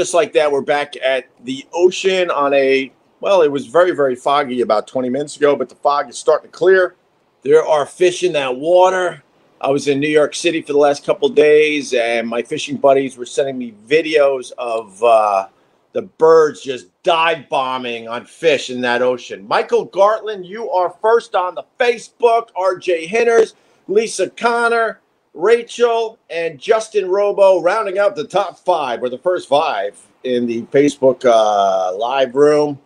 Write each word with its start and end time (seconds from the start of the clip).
Just 0.00 0.14
like 0.14 0.32
that, 0.32 0.50
we're 0.50 0.62
back 0.62 0.96
at 0.96 1.26
the 1.44 1.66
ocean 1.74 2.30
on 2.30 2.54
a, 2.54 2.90
well, 3.20 3.42
it 3.42 3.52
was 3.52 3.66
very, 3.66 3.90
very 3.90 4.16
foggy 4.16 4.62
about 4.62 4.86
20 4.86 5.10
minutes 5.10 5.36
ago, 5.36 5.54
but 5.54 5.68
the 5.68 5.74
fog 5.74 6.08
is 6.08 6.16
starting 6.16 6.50
to 6.50 6.56
clear. 6.56 6.94
There 7.42 7.62
are 7.62 7.84
fish 7.84 8.22
in 8.22 8.32
that 8.32 8.56
water. 8.56 9.22
I 9.60 9.68
was 9.68 9.88
in 9.88 10.00
New 10.00 10.08
York 10.08 10.34
City 10.34 10.62
for 10.62 10.72
the 10.72 10.78
last 10.78 11.04
couple 11.04 11.28
days, 11.28 11.92
and 11.92 12.26
my 12.26 12.40
fishing 12.40 12.78
buddies 12.78 13.18
were 13.18 13.26
sending 13.26 13.58
me 13.58 13.74
videos 13.86 14.52
of 14.56 15.04
uh, 15.04 15.48
the 15.92 16.00
birds 16.00 16.62
just 16.62 16.86
dive 17.02 17.50
bombing 17.50 18.08
on 18.08 18.24
fish 18.24 18.70
in 18.70 18.80
that 18.80 19.02
ocean. 19.02 19.46
Michael 19.46 19.86
Gartland, 19.86 20.46
you 20.46 20.70
are 20.70 20.96
first 21.02 21.34
on 21.34 21.54
the 21.54 21.64
Facebook. 21.78 22.48
RJ 22.56 23.06
Hinners, 23.06 23.54
Lisa 23.86 24.30
Connor, 24.30 24.99
Rachel, 25.34 26.18
and 26.28 26.58
Justin 26.58 27.08
Robo 27.08 27.60
rounding 27.62 27.98
out 27.98 28.16
the 28.16 28.26
top 28.26 28.58
five, 28.58 29.02
or 29.02 29.08
the 29.08 29.18
first 29.18 29.48
five 29.48 29.96
in 30.24 30.46
the 30.46 30.62
Facebook 30.64 31.24
uh, 31.24 31.96
live 31.96 32.34
room. 32.34 32.78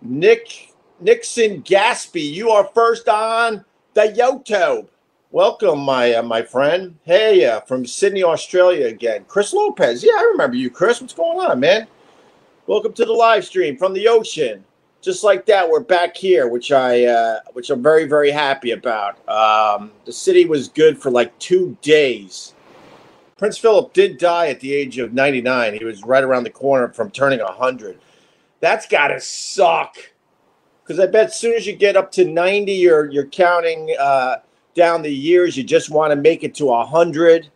Nick 0.00 0.72
Nixon 1.00 1.62
Gaspy, 1.62 2.30
you 2.32 2.50
are 2.50 2.70
first 2.74 3.08
on 3.08 3.64
the 3.94 4.02
YouTube. 4.02 4.86
Welcome, 5.32 5.80
my 5.80 6.14
uh, 6.14 6.22
my 6.22 6.42
friend. 6.42 6.96
Hey, 7.04 7.44
uh, 7.44 7.60
from 7.60 7.84
Sydney, 7.84 8.22
Australia 8.22 8.86
again. 8.86 9.24
Chris 9.28 9.52
Lopez. 9.52 10.02
Yeah, 10.04 10.12
I 10.16 10.22
remember 10.32 10.56
you, 10.56 10.70
Chris. 10.70 11.00
What's 11.00 11.14
going 11.14 11.38
on, 11.38 11.60
man? 11.60 11.86
Welcome 12.66 12.92
to 12.94 13.04
the 13.04 13.12
live 13.12 13.44
stream 13.44 13.76
from 13.76 13.92
the 13.92 14.06
ocean. 14.06 14.64
Just 15.02 15.24
like 15.24 15.46
that, 15.46 15.68
we're 15.68 15.80
back 15.80 16.14
here, 16.14 16.46
which 16.46 16.72
I 16.72 17.06
uh, 17.06 17.40
which 17.54 17.70
I'm 17.70 17.82
very 17.82 18.06
very 18.06 18.30
happy 18.30 18.72
about. 18.72 19.16
Um, 19.28 19.92
the 20.04 20.12
city 20.12 20.44
was 20.44 20.68
good 20.68 21.00
for 21.00 21.10
like 21.10 21.36
two 21.38 21.76
days. 21.80 22.54
Prince 23.38 23.56
Philip 23.56 23.94
did 23.94 24.18
die 24.18 24.48
at 24.48 24.60
the 24.60 24.74
age 24.74 24.98
of 24.98 25.14
99. 25.14 25.72
He 25.72 25.84
was 25.86 26.02
right 26.04 26.22
around 26.22 26.44
the 26.44 26.50
corner 26.50 26.90
from 26.92 27.10
turning 27.10 27.40
100. 27.40 27.98
That's 28.60 28.86
got 28.86 29.08
to 29.08 29.18
suck. 29.18 29.96
Because 30.82 31.00
I 31.00 31.06
bet 31.06 31.28
as 31.28 31.40
soon 31.40 31.54
as 31.54 31.66
you 31.66 31.74
get 31.74 31.96
up 31.96 32.12
to 32.12 32.26
90, 32.26 32.70
you're 32.70 33.10
you're 33.10 33.26
counting 33.26 33.96
uh, 33.98 34.36
down 34.74 35.00
the 35.00 35.14
years. 35.14 35.56
You 35.56 35.64
just 35.64 35.88
want 35.88 36.10
to 36.10 36.16
make 36.16 36.44
it 36.44 36.54
to 36.56 36.66
100, 36.66 37.48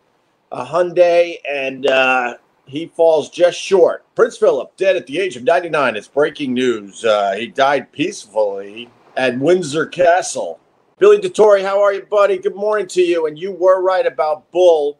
a 0.51 0.65
Hyundai, 0.65 1.35
and 1.47 1.85
uh, 1.85 2.37
he 2.65 2.87
falls 2.87 3.29
just 3.29 3.59
short. 3.59 4.03
Prince 4.15 4.37
Philip, 4.37 4.75
dead 4.77 4.95
at 4.95 5.07
the 5.07 5.19
age 5.19 5.35
of 5.35 5.43
99. 5.43 5.95
It's 5.95 6.07
breaking 6.07 6.53
news. 6.53 7.05
Uh, 7.05 7.33
he 7.33 7.47
died 7.47 7.91
peacefully 7.91 8.89
at 9.15 9.37
Windsor 9.39 9.85
Castle. 9.85 10.59
Billy 10.97 11.17
DeTore, 11.17 11.61
how 11.61 11.81
are 11.81 11.93
you, 11.93 12.03
buddy? 12.03 12.37
Good 12.37 12.55
morning 12.55 12.87
to 12.87 13.01
you. 13.01 13.27
And 13.27 13.37
you 13.37 13.51
were 13.51 13.81
right 13.81 14.05
about 14.05 14.49
Bull. 14.51 14.99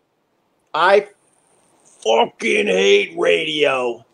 I 0.74 1.08
fucking 2.04 2.68
hate 2.68 3.18
radio. 3.18 4.06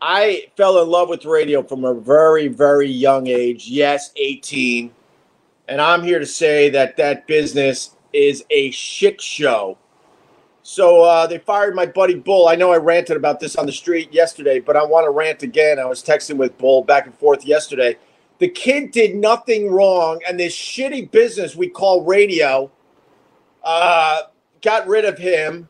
I 0.00 0.46
fell 0.56 0.82
in 0.82 0.88
love 0.88 1.08
with 1.08 1.24
radio 1.24 1.62
from 1.62 1.84
a 1.84 1.94
very, 1.94 2.48
very 2.48 2.88
young 2.88 3.26
age. 3.26 3.68
Yes, 3.68 4.12
18. 4.16 4.92
And 5.68 5.80
I'm 5.80 6.04
here 6.04 6.20
to 6.20 6.26
say 6.26 6.70
that 6.70 6.96
that 6.96 7.26
business 7.26 7.96
is 8.12 8.44
a 8.50 8.70
shit 8.70 9.20
show 9.20 9.76
so 10.66 11.02
uh, 11.02 11.28
they 11.28 11.38
fired 11.38 11.76
my 11.76 11.86
buddy 11.86 12.16
Bull. 12.16 12.48
I 12.48 12.56
know 12.56 12.72
I 12.72 12.78
ranted 12.78 13.16
about 13.16 13.38
this 13.38 13.54
on 13.54 13.66
the 13.66 13.72
street 13.72 14.12
yesterday, 14.12 14.58
but 14.58 14.76
I 14.76 14.84
want 14.84 15.06
to 15.06 15.10
rant 15.10 15.44
again. 15.44 15.78
I 15.78 15.84
was 15.84 16.02
texting 16.02 16.38
with 16.38 16.58
Bull 16.58 16.82
back 16.82 17.06
and 17.06 17.14
forth 17.14 17.46
yesterday. 17.46 17.96
The 18.40 18.48
kid 18.48 18.90
did 18.90 19.14
nothing 19.14 19.70
wrong, 19.70 20.20
and 20.26 20.40
this 20.40 20.56
shitty 20.56 21.12
business 21.12 21.54
we 21.54 21.68
call 21.68 22.02
radio 22.02 22.68
uh, 23.62 24.22
got 24.60 24.88
rid 24.88 25.04
of 25.04 25.18
him 25.18 25.68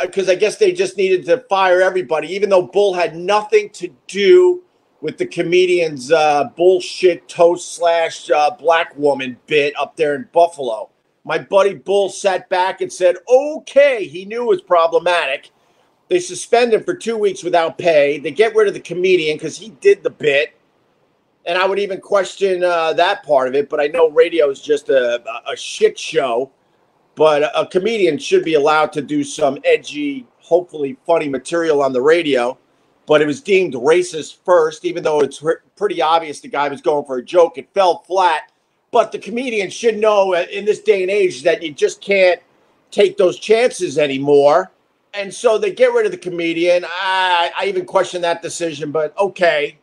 because 0.00 0.30
uh, 0.30 0.32
I 0.32 0.36
guess 0.36 0.56
they 0.56 0.72
just 0.72 0.96
needed 0.96 1.26
to 1.26 1.40
fire 1.50 1.82
everybody, 1.82 2.28
even 2.28 2.48
though 2.48 2.66
Bull 2.66 2.94
had 2.94 3.14
nothing 3.14 3.68
to 3.74 3.90
do 4.06 4.62
with 5.02 5.18
the 5.18 5.26
comedian's 5.26 6.10
uh, 6.10 6.44
bullshit 6.56 7.28
toast 7.28 7.74
slash 7.74 8.30
uh, 8.30 8.52
black 8.52 8.96
woman 8.96 9.36
bit 9.46 9.74
up 9.78 9.96
there 9.96 10.14
in 10.14 10.30
Buffalo. 10.32 10.88
My 11.24 11.38
buddy 11.38 11.74
Bull 11.74 12.10
sat 12.10 12.48
back 12.50 12.82
and 12.82 12.92
said, 12.92 13.16
okay, 13.28 14.06
he 14.06 14.26
knew 14.26 14.42
it 14.42 14.48
was 14.48 14.62
problematic. 14.62 15.50
They 16.08 16.20
suspend 16.20 16.74
him 16.74 16.84
for 16.84 16.94
two 16.94 17.16
weeks 17.16 17.42
without 17.42 17.78
pay. 17.78 18.18
They 18.18 18.30
get 18.30 18.54
rid 18.54 18.68
of 18.68 18.74
the 18.74 18.80
comedian 18.80 19.36
because 19.36 19.56
he 19.56 19.70
did 19.70 20.02
the 20.02 20.10
bit. 20.10 20.54
And 21.46 21.56
I 21.56 21.66
would 21.66 21.78
even 21.78 22.00
question 22.00 22.62
uh, 22.62 22.92
that 22.94 23.22
part 23.22 23.48
of 23.48 23.54
it, 23.54 23.70
but 23.70 23.80
I 23.80 23.86
know 23.86 24.10
radio 24.10 24.50
is 24.50 24.60
just 24.60 24.90
a, 24.90 25.22
a 25.50 25.56
shit 25.56 25.98
show. 25.98 26.50
But 27.14 27.50
a 27.54 27.66
comedian 27.66 28.18
should 28.18 28.44
be 28.44 28.54
allowed 28.54 28.92
to 28.94 29.02
do 29.02 29.22
some 29.22 29.58
edgy, 29.64 30.26
hopefully 30.40 30.98
funny 31.06 31.28
material 31.28 31.80
on 31.80 31.92
the 31.92 32.02
radio. 32.02 32.58
But 33.06 33.22
it 33.22 33.26
was 33.26 33.40
deemed 33.40 33.74
racist 33.74 34.38
first, 34.44 34.84
even 34.84 35.02
though 35.02 35.20
it's 35.20 35.42
pretty 35.76 36.02
obvious 36.02 36.40
the 36.40 36.48
guy 36.48 36.68
was 36.68 36.80
going 36.80 37.04
for 37.04 37.18
a 37.18 37.24
joke. 37.24 37.56
It 37.56 37.72
fell 37.72 37.98
flat 37.98 38.50
but 38.94 39.10
the 39.10 39.18
comedian 39.18 39.70
should 39.70 39.98
know 39.98 40.34
in 40.34 40.64
this 40.64 40.78
day 40.78 41.02
and 41.02 41.10
age 41.10 41.42
that 41.42 41.60
you 41.64 41.72
just 41.72 42.00
can't 42.00 42.40
take 42.92 43.16
those 43.16 43.40
chances 43.40 43.98
anymore. 43.98 44.70
And 45.14 45.34
so 45.34 45.58
they 45.58 45.72
get 45.72 45.92
rid 45.92 46.06
of 46.06 46.12
the 46.12 46.18
comedian. 46.18 46.84
I, 46.84 47.50
I 47.58 47.66
even 47.66 47.86
question 47.86 48.22
that 48.22 48.40
decision, 48.40 48.92
but 48.92 49.12
okay. 49.18 49.78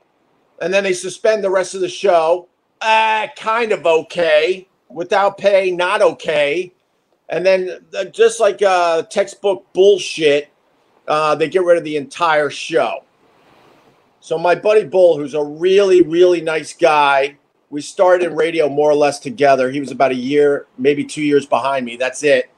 And 0.62 0.74
then 0.74 0.86
they 0.86 0.94
suspend 0.94 1.44
the 1.44 1.50
rest 1.50 1.76
of 1.76 1.82
the 1.82 1.90
show. 1.90 2.48
Uh, 2.80 3.28
kind 3.36 3.74
of 3.74 3.86
okay. 3.86 4.70
Without 4.88 5.38
pay, 5.38 5.72
not 5.72 6.02
okay. 6.02 6.72
And 7.28 7.46
then 7.46 7.86
uh, 7.94 8.06
just 8.06 8.40
like 8.40 8.62
uh, 8.62 9.04
textbook 9.04 9.66
bullshit, 9.74 10.50
uh, 11.10 11.36
they 11.36 11.50
get 11.50 11.66
rid 11.66 11.78
of 11.78 11.84
the 11.84 11.98
entire 11.98 12.50
show. 12.50 13.04
So 14.22 14.38
my 14.38 14.56
buddy 14.56 14.86
Bull, 14.86 15.18
who's 15.18 15.34
a 15.34 15.44
really, 15.44 16.02
really 16.02 16.40
nice 16.40 16.72
guy, 16.72 17.36
we 17.72 17.82
started 17.82 18.30
in 18.30 18.36
radio 18.36 18.68
more 18.70 18.92
or 18.92 18.96
less 18.96 19.18
together. 19.18 19.72
He 19.72 19.80
was 19.80 19.92
about 19.92 20.12
a 20.12 20.16
year, 20.16 20.68
maybe 20.78 21.06
two 21.06 21.24
years 21.24 21.46
behind 21.46 21.86
me. 21.86 21.96
That's 21.96 22.22
it. 22.22 22.52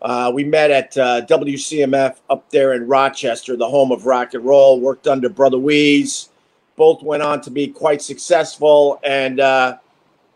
Uh, 0.00 0.30
we 0.32 0.44
met 0.44 0.70
at 0.70 0.96
uh, 0.96 1.26
WCMF 1.26 2.18
up 2.30 2.48
there 2.50 2.74
in 2.74 2.86
Rochester, 2.86 3.56
the 3.56 3.68
home 3.68 3.90
of 3.90 4.06
rock 4.06 4.34
and 4.34 4.44
roll. 4.44 4.80
Worked 4.80 5.08
under 5.08 5.28
Brother 5.28 5.58
Wease. 5.58 6.28
Both 6.76 7.02
went 7.02 7.22
on 7.22 7.40
to 7.42 7.50
be 7.50 7.66
quite 7.66 8.00
successful. 8.00 9.00
And 9.02 9.40
uh, 9.40 9.78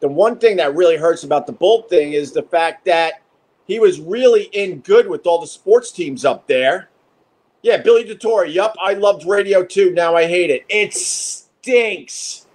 the 0.00 0.08
one 0.08 0.38
thing 0.38 0.56
that 0.56 0.74
really 0.74 0.96
hurts 0.96 1.22
about 1.22 1.46
the 1.46 1.52
Bull 1.52 1.82
thing 1.82 2.12
is 2.12 2.32
the 2.32 2.42
fact 2.42 2.84
that 2.86 3.22
he 3.66 3.78
was 3.78 4.00
really 4.00 4.44
in 4.52 4.80
good 4.80 5.08
with 5.08 5.26
all 5.26 5.40
the 5.40 5.46
sports 5.46 5.92
teams 5.92 6.24
up 6.24 6.48
there. 6.48 6.88
Yeah, 7.62 7.76
Billy 7.76 8.04
DeTore. 8.04 8.52
Yup, 8.52 8.74
I 8.82 8.94
loved 8.94 9.26
radio 9.26 9.64
too. 9.64 9.92
Now 9.92 10.16
I 10.16 10.26
hate 10.26 10.50
it. 10.50 10.64
It 10.68 10.94
stinks. 10.94 12.46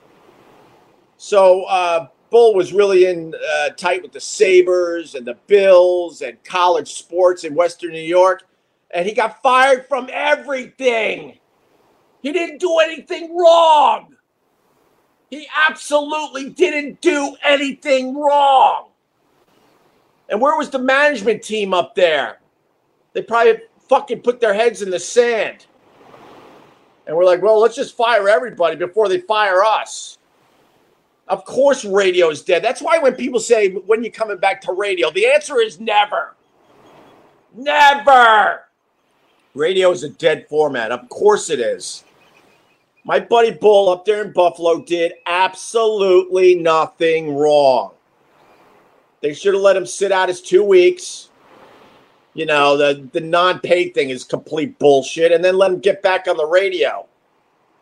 So 1.23 1.63
uh, 1.63 2.07
Bull 2.31 2.53
was 2.53 2.73
really 2.73 3.05
in 3.05 3.33
uh, 3.33 3.69
tight 3.77 4.01
with 4.01 4.11
the 4.11 4.19
Sabres 4.19 5.15
and 5.15 5.25
the 5.25 5.37
Bills 5.47 6.21
and 6.21 6.43
college 6.43 6.95
sports 6.95 7.45
in 7.45 7.55
Western 7.55 7.93
New 7.93 8.01
York. 8.01 8.43
And 8.91 9.07
he 9.07 9.13
got 9.13 9.41
fired 9.41 9.87
from 9.87 10.09
everything. 10.11 11.39
He 12.21 12.33
didn't 12.33 12.59
do 12.59 12.77
anything 12.79 13.37
wrong. 13.37 14.17
He 15.29 15.47
absolutely 15.65 16.49
didn't 16.49 16.99
do 16.99 17.37
anything 17.41 18.19
wrong. 18.19 18.89
And 20.27 20.41
where 20.41 20.57
was 20.57 20.71
the 20.71 20.79
management 20.79 21.41
team 21.41 21.73
up 21.73 21.95
there? 21.95 22.39
They 23.13 23.21
probably 23.21 23.61
fucking 23.87 24.23
put 24.23 24.41
their 24.41 24.53
heads 24.53 24.81
in 24.81 24.89
the 24.89 24.99
sand. 24.99 25.67
And 27.07 27.15
we're 27.15 27.23
like, 27.23 27.41
well, 27.41 27.61
let's 27.61 27.77
just 27.77 27.95
fire 27.95 28.27
everybody 28.27 28.75
before 28.75 29.07
they 29.07 29.19
fire 29.21 29.63
us. 29.63 30.17
Of 31.27 31.45
course, 31.45 31.85
radio 31.85 32.29
is 32.29 32.41
dead. 32.41 32.63
That's 32.63 32.81
why 32.81 32.99
when 32.99 33.15
people 33.15 33.39
say, 33.39 33.69
when 33.71 34.03
you're 34.03 34.11
coming 34.11 34.37
back 34.37 34.61
to 34.61 34.73
radio, 34.73 35.09
the 35.09 35.25
answer 35.27 35.61
is 35.61 35.79
never. 35.79 36.35
Never. 37.55 38.63
Radio 39.53 39.91
is 39.91 40.03
a 40.03 40.09
dead 40.09 40.47
format. 40.49 40.91
Of 40.91 41.07
course 41.09 41.49
it 41.49 41.59
is. 41.59 42.03
My 43.05 43.19
buddy 43.19 43.51
Bull 43.51 43.89
up 43.89 44.05
there 44.05 44.23
in 44.23 44.31
Buffalo 44.33 44.81
did 44.81 45.13
absolutely 45.25 46.55
nothing 46.55 47.35
wrong. 47.35 47.91
They 49.21 49.33
should 49.33 49.53
have 49.53 49.63
let 49.63 49.77
him 49.77 49.85
sit 49.85 50.11
out 50.11 50.29
his 50.29 50.41
two 50.41 50.63
weeks. 50.63 51.29
You 52.33 52.45
know, 52.45 52.75
the, 52.75 53.07
the 53.13 53.21
non 53.21 53.59
paid 53.59 53.93
thing 53.93 54.09
is 54.09 54.23
complete 54.23 54.79
bullshit, 54.79 55.31
and 55.31 55.43
then 55.43 55.57
let 55.57 55.71
him 55.71 55.79
get 55.79 56.01
back 56.01 56.27
on 56.27 56.35
the 56.35 56.45
radio. 56.45 57.07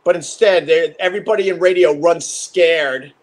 But 0.04 0.16
instead, 0.16 0.70
everybody 1.00 1.50
in 1.50 1.60
radio 1.60 1.98
runs 1.98 2.26
scared 2.26 3.14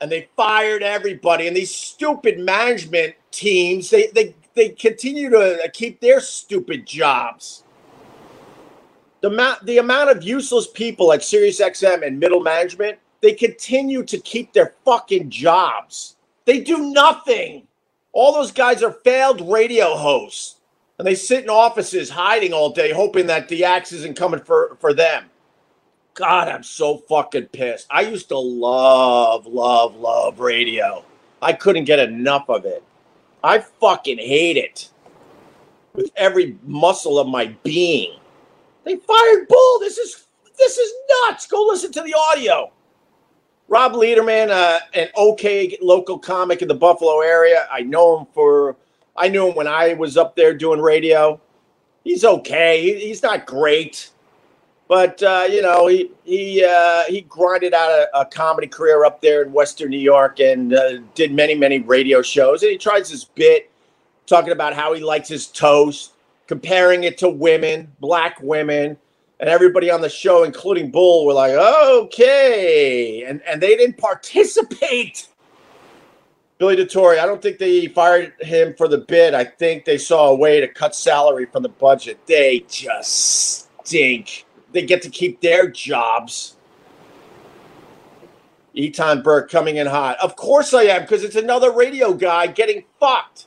and 0.00 0.10
they 0.10 0.28
fired 0.36 0.82
everybody. 0.82 1.46
And 1.46 1.56
these 1.56 1.74
stupid 1.74 2.38
management 2.38 3.14
teams, 3.30 3.90
they 3.90 4.08
they 4.08 4.34
they 4.54 4.70
continue 4.70 5.30
to 5.30 5.64
uh, 5.64 5.68
keep 5.72 6.00
their 6.00 6.20
stupid 6.20 6.86
jobs. 6.86 7.64
The 9.20 9.28
amount 9.28 9.66
the 9.66 9.78
amount 9.78 10.10
of 10.10 10.22
useless 10.22 10.66
people 10.66 11.12
at 11.12 11.20
SiriusXM 11.20 12.06
and 12.06 12.18
middle 12.18 12.40
management, 12.40 12.98
they 13.20 13.32
continue 13.32 14.02
to 14.04 14.18
keep 14.18 14.52
their 14.52 14.74
fucking 14.84 15.30
jobs. 15.30 16.16
They 16.44 16.60
do 16.60 16.92
nothing. 16.92 17.66
All 18.12 18.32
those 18.32 18.52
guys 18.52 18.82
are 18.82 18.92
failed 19.04 19.40
radio 19.48 19.96
hosts. 19.96 20.56
And 20.98 21.06
they 21.06 21.14
sit 21.14 21.44
in 21.44 21.50
offices 21.50 22.10
hiding 22.10 22.52
all 22.52 22.70
day, 22.70 22.90
hoping 22.90 23.26
that 23.28 23.48
the 23.48 23.64
axe 23.64 23.92
isn't 23.92 24.16
coming 24.16 24.40
for, 24.40 24.76
for 24.80 24.92
them. 24.92 25.26
God, 26.18 26.48
I'm 26.48 26.64
so 26.64 26.96
fucking 26.96 27.46
pissed. 27.46 27.86
I 27.90 28.00
used 28.00 28.26
to 28.30 28.38
love, 28.38 29.46
love, 29.46 29.94
love 29.94 30.40
radio. 30.40 31.04
I 31.40 31.52
couldn't 31.52 31.84
get 31.84 32.00
enough 32.00 32.50
of 32.50 32.64
it. 32.64 32.82
I 33.44 33.60
fucking 33.60 34.18
hate 34.18 34.56
it 34.56 34.90
with 35.94 36.10
every 36.16 36.58
muscle 36.64 37.20
of 37.20 37.28
my 37.28 37.54
being. 37.62 38.18
They 38.82 38.96
fired 38.96 39.46
Bull. 39.46 39.78
This 39.78 39.96
is 39.96 40.26
this 40.56 40.76
is 40.76 40.92
nuts. 41.28 41.46
Go 41.46 41.64
listen 41.68 41.92
to 41.92 42.02
the 42.02 42.16
audio. 42.32 42.72
Rob 43.68 43.92
Lederman, 43.92 44.50
uh, 44.50 44.80
an 44.94 45.10
okay 45.16 45.78
local 45.80 46.18
comic 46.18 46.62
in 46.62 46.66
the 46.66 46.74
Buffalo 46.74 47.20
area. 47.20 47.68
I 47.70 47.82
know 47.82 48.18
him 48.18 48.26
for 48.34 48.74
I 49.16 49.28
knew 49.28 49.50
him 49.50 49.54
when 49.54 49.68
I 49.68 49.94
was 49.94 50.16
up 50.16 50.34
there 50.34 50.52
doing 50.52 50.80
radio. 50.80 51.40
He's 52.02 52.24
okay. 52.24 52.82
He, 52.82 53.06
he's 53.06 53.22
not 53.22 53.46
great. 53.46 54.10
But 54.88 55.22
uh, 55.22 55.46
you 55.50 55.60
know, 55.60 55.86
he 55.86 56.10
he 56.24 56.64
uh, 56.64 57.04
he 57.08 57.20
grinded 57.20 57.74
out 57.74 57.90
a, 57.90 58.20
a, 58.20 58.24
comedy 58.24 58.66
career 58.66 59.04
up 59.04 59.20
there 59.20 59.42
in 59.42 59.52
Western 59.52 59.90
New 59.90 59.98
York 59.98 60.40
and 60.40 60.74
uh, 60.74 60.98
did 61.14 61.32
many 61.32 61.54
many 61.54 61.80
radio 61.80 62.22
shows. 62.22 62.62
And 62.62 62.72
he 62.72 62.78
tries 62.78 63.10
his 63.10 63.24
bit, 63.24 63.70
talking 64.26 64.50
about 64.50 64.72
how 64.72 64.94
he 64.94 65.02
likes 65.02 65.28
his 65.28 65.46
toast, 65.46 66.14
comparing 66.46 67.04
it 67.04 67.18
to 67.18 67.28
women, 67.28 67.92
black 68.00 68.40
women, 68.40 68.96
and 69.40 69.50
everybody 69.50 69.90
on 69.90 70.00
the 70.00 70.08
show, 70.08 70.44
including 70.44 70.90
Bull, 70.90 71.26
were 71.26 71.34
like, 71.34 71.52
"Okay," 71.52 73.24
and 73.24 73.42
and 73.42 73.60
they 73.60 73.76
didn't 73.76 73.98
participate. 73.98 75.28
Billy 76.56 76.76
DeTore, 76.76 77.20
I 77.20 77.26
don't 77.26 77.40
think 77.40 77.58
they 77.58 77.86
fired 77.88 78.32
him 78.40 78.74
for 78.74 78.88
the 78.88 78.98
bid. 78.98 79.32
I 79.34 79.44
think 79.44 79.84
they 79.84 79.98
saw 79.98 80.30
a 80.30 80.34
way 80.34 80.60
to 80.60 80.66
cut 80.66 80.94
salary 80.94 81.46
from 81.46 81.62
the 81.62 81.68
budget. 81.68 82.18
They 82.26 82.64
just 82.68 83.68
stink 83.84 84.46
they 84.72 84.82
get 84.82 85.02
to 85.02 85.10
keep 85.10 85.40
their 85.40 85.68
jobs. 85.68 86.56
Eton 88.74 89.22
Burke 89.22 89.50
coming 89.50 89.76
in 89.76 89.86
hot. 89.86 90.18
Of 90.20 90.36
course 90.36 90.72
I 90.72 90.82
am, 90.84 91.02
because 91.02 91.24
it's 91.24 91.36
another 91.36 91.72
radio 91.72 92.12
guy 92.12 92.46
getting 92.46 92.84
fucked. 93.00 93.46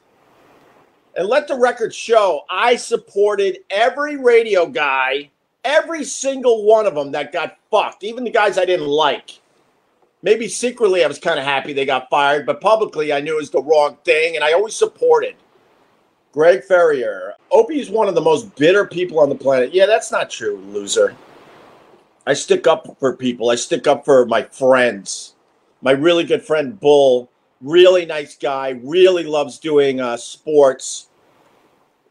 And 1.15 1.27
let 1.27 1.47
the 1.47 1.57
record 1.57 1.93
show 1.93 2.41
I 2.49 2.75
supported 2.75 3.59
every 3.69 4.17
radio 4.17 4.65
guy, 4.65 5.29
every 5.63 6.03
single 6.03 6.65
one 6.65 6.85
of 6.85 6.95
them 6.95 7.11
that 7.11 7.31
got 7.31 7.57
fucked, 7.69 8.03
even 8.03 8.23
the 8.23 8.31
guys 8.31 8.57
I 8.57 8.65
didn't 8.65 8.87
like. 8.87 9.39
Maybe 10.23 10.47
secretly 10.47 11.03
I 11.03 11.07
was 11.07 11.19
kind 11.19 11.39
of 11.39 11.45
happy 11.45 11.73
they 11.73 11.85
got 11.85 12.09
fired, 12.09 12.45
but 12.45 12.61
publicly 12.61 13.11
I 13.11 13.21
knew 13.21 13.33
it 13.33 13.41
was 13.41 13.49
the 13.49 13.61
wrong 13.61 13.97
thing, 14.03 14.35
and 14.35 14.43
I 14.43 14.53
always 14.53 14.75
supported. 14.75 15.35
Greg 16.33 16.63
Ferrier. 16.63 17.33
Opie's 17.51 17.89
one 17.89 18.07
of 18.07 18.15
the 18.15 18.21
most 18.21 18.55
bitter 18.55 18.85
people 18.85 19.19
on 19.19 19.29
the 19.29 19.35
planet. 19.35 19.73
Yeah, 19.73 19.85
that's 19.85 20.11
not 20.11 20.29
true, 20.29 20.57
loser. 20.57 21.15
I 22.25 22.33
stick 22.33 22.67
up 22.67 22.97
for 22.99 23.15
people. 23.15 23.49
I 23.49 23.55
stick 23.55 23.87
up 23.87 24.05
for 24.05 24.25
my 24.25 24.43
friends. 24.43 25.35
My 25.81 25.91
really 25.91 26.23
good 26.23 26.43
friend 26.43 26.79
Bull, 26.79 27.29
really 27.59 28.05
nice 28.05 28.37
guy, 28.37 28.79
really 28.83 29.23
loves 29.23 29.59
doing 29.59 29.99
uh, 29.99 30.15
sports. 30.15 31.09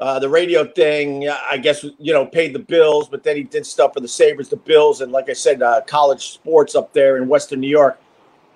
Uh, 0.00 0.18
the 0.18 0.28
radio 0.28 0.64
thing, 0.64 1.28
I 1.28 1.58
guess, 1.58 1.84
you 1.98 2.12
know, 2.12 2.26
paid 2.26 2.54
the 2.54 2.58
bills, 2.58 3.08
but 3.08 3.22
then 3.22 3.36
he 3.36 3.42
did 3.42 3.64
stuff 3.66 3.94
for 3.94 4.00
the 4.00 4.08
Sabres, 4.08 4.48
the 4.48 4.56
Bills, 4.56 5.02
and 5.02 5.12
like 5.12 5.28
I 5.28 5.34
said, 5.34 5.62
uh, 5.62 5.82
college 5.82 6.32
sports 6.32 6.74
up 6.74 6.92
there 6.92 7.18
in 7.18 7.28
Western 7.28 7.60
New 7.60 7.68
York. 7.68 8.00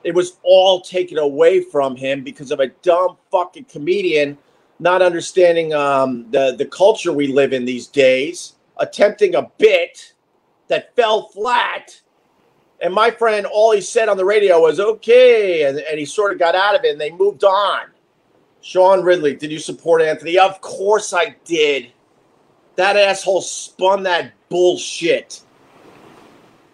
It 0.05 0.15
was 0.15 0.39
all 0.43 0.81
taken 0.81 1.19
away 1.19 1.61
from 1.61 1.97
him 1.97 2.25
because 2.25 2.51
of 2.51 2.61
a 2.61 2.69
dumb 2.83 3.17
fucking 3.31 3.65
comedian 3.65 4.39
not 4.79 5.03
understanding 5.03 5.73
um, 5.73 6.31
the 6.31 6.55
the 6.57 6.67
culture 6.67 7.13
we 7.13 7.29
live 7.29 7.53
in 7.53 7.65
these 7.65 7.87
days, 7.87 8.55
attempting 8.79 9.35
a 9.35 9.51
bit 9.59 10.15
that 10.69 10.95
fell 10.97 11.29
flat. 11.29 12.01
And 12.81 12.93
my 12.93 13.11
friend, 13.11 13.47
all 13.47 13.73
he 13.73 13.81
said 13.81 14.09
on 14.09 14.17
the 14.17 14.25
radio 14.25 14.61
was 14.61 14.81
okay, 14.81 15.63
and, 15.63 15.79
and 15.79 15.99
he 15.99 16.05
sort 16.05 16.33
of 16.33 16.39
got 16.39 16.55
out 16.55 16.75
of 16.75 16.85
it, 16.85 16.93
and 16.93 17.01
they 17.01 17.11
moved 17.11 17.45
on. 17.45 17.87
Sean 18.61 19.03
Ridley, 19.03 19.37
did 19.37 19.53
you 19.53 19.59
support 19.59 20.03
Anthony? 20.03 20.39
Of 20.39 20.61
course 20.61 21.15
I 21.15 21.37
did. 21.45 21.93
That 22.77 22.97
asshole 22.97 23.43
spun 23.43 24.03
that 24.03 24.33
bullshit. 24.49 25.43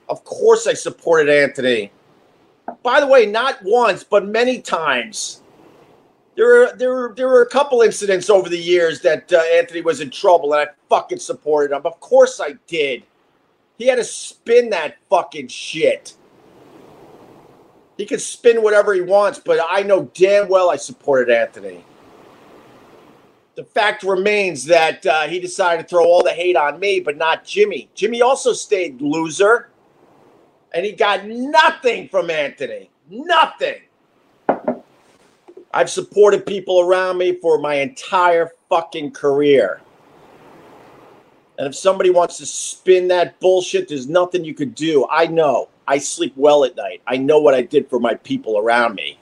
Of 0.09 0.25
course 0.25 0.67
I 0.67 0.75
supported 0.75 1.29
Anthony. 1.29 1.93
By 2.83 3.01
the 3.01 3.07
way, 3.07 3.27
not 3.27 3.59
once, 3.63 4.03
but 4.05 4.27
many 4.27 4.63
times 4.63 5.43
there 6.41 6.49
were 6.49 6.73
there 6.75 6.95
were 6.95 7.13
there 7.15 7.29
were 7.29 7.43
a 7.43 7.47
couple 7.47 7.83
incidents 7.83 8.31
over 8.31 8.49
the 8.49 8.57
years 8.57 9.03
that 9.03 9.31
uh, 9.31 9.43
Anthony 9.53 9.83
was 9.83 10.01
in 10.01 10.09
trouble, 10.09 10.55
and 10.55 10.71
I 10.71 10.73
fucking 10.89 11.19
supported 11.19 11.77
him. 11.77 11.83
Of 11.85 12.01
course 12.01 12.41
I 12.41 12.55
did. 12.67 13.03
He 13.77 13.89
had 13.89 13.97
to 13.97 14.05
spin 14.05 14.71
that 14.71 14.97
fucking 15.11 15.49
shit. 15.49 16.15
He 17.99 18.07
can 18.07 18.19
spin 18.19 18.63
whatever 18.63 18.95
he 18.95 19.03
wants, 19.03 19.39
but 19.39 19.61
I 19.69 19.83
know 19.83 20.11
damn 20.15 20.49
well 20.49 20.71
I 20.71 20.77
supported 20.77 21.31
Anthony. 21.31 21.85
The 23.57 23.65
fact 23.65 24.03
remains 24.03 24.65
that 24.65 25.05
uh, 25.05 25.29
he 25.29 25.41
decided 25.41 25.83
to 25.83 25.89
throw 25.89 26.07
all 26.07 26.23
the 26.23 26.31
hate 26.31 26.57
on 26.57 26.81
me, 26.81 27.01
but 27.01 27.19
not 27.19 27.45
Jimmy. 27.45 27.91
Jimmy 27.95 28.23
also 28.23 28.55
stayed 28.55 29.03
loser, 29.03 29.69
and 30.73 30.87
he 30.87 30.93
got 30.93 31.27
nothing 31.27 32.09
from 32.09 32.31
Anthony. 32.31 32.89
Nothing. 33.11 33.83
I've 35.73 35.91
supported 35.91 36.47
people 36.47 36.81
around 36.81 37.19
me 37.19 37.37
for 37.41 37.59
my 37.59 37.75
entire 37.75 38.51
fucking 38.69 39.13
career. 39.13 39.81
And 41.59 41.69
if 41.69 41.75
somebody 41.75 42.11
wants 42.11 42.39
to 42.39 42.47
spin 42.47 43.09
that 43.09 43.39
bullshit, 43.39 43.89
there's 43.89 44.09
nothing 44.09 44.45
you 44.45 44.55
could 44.55 44.75
do. 44.75 45.07
I 45.11 45.27
know. 45.27 45.69
I 45.87 45.99
sleep 45.99 46.33
well 46.37 46.65
at 46.65 46.75
night. 46.77 47.03
I 47.07 47.19
know 47.19 47.41
what 47.41 47.55
I 47.55 47.63
did 47.63 47.89
for 47.89 48.01
my 48.01 48.15
people 48.15 48.59
around 48.59 48.95
me. 48.95 49.19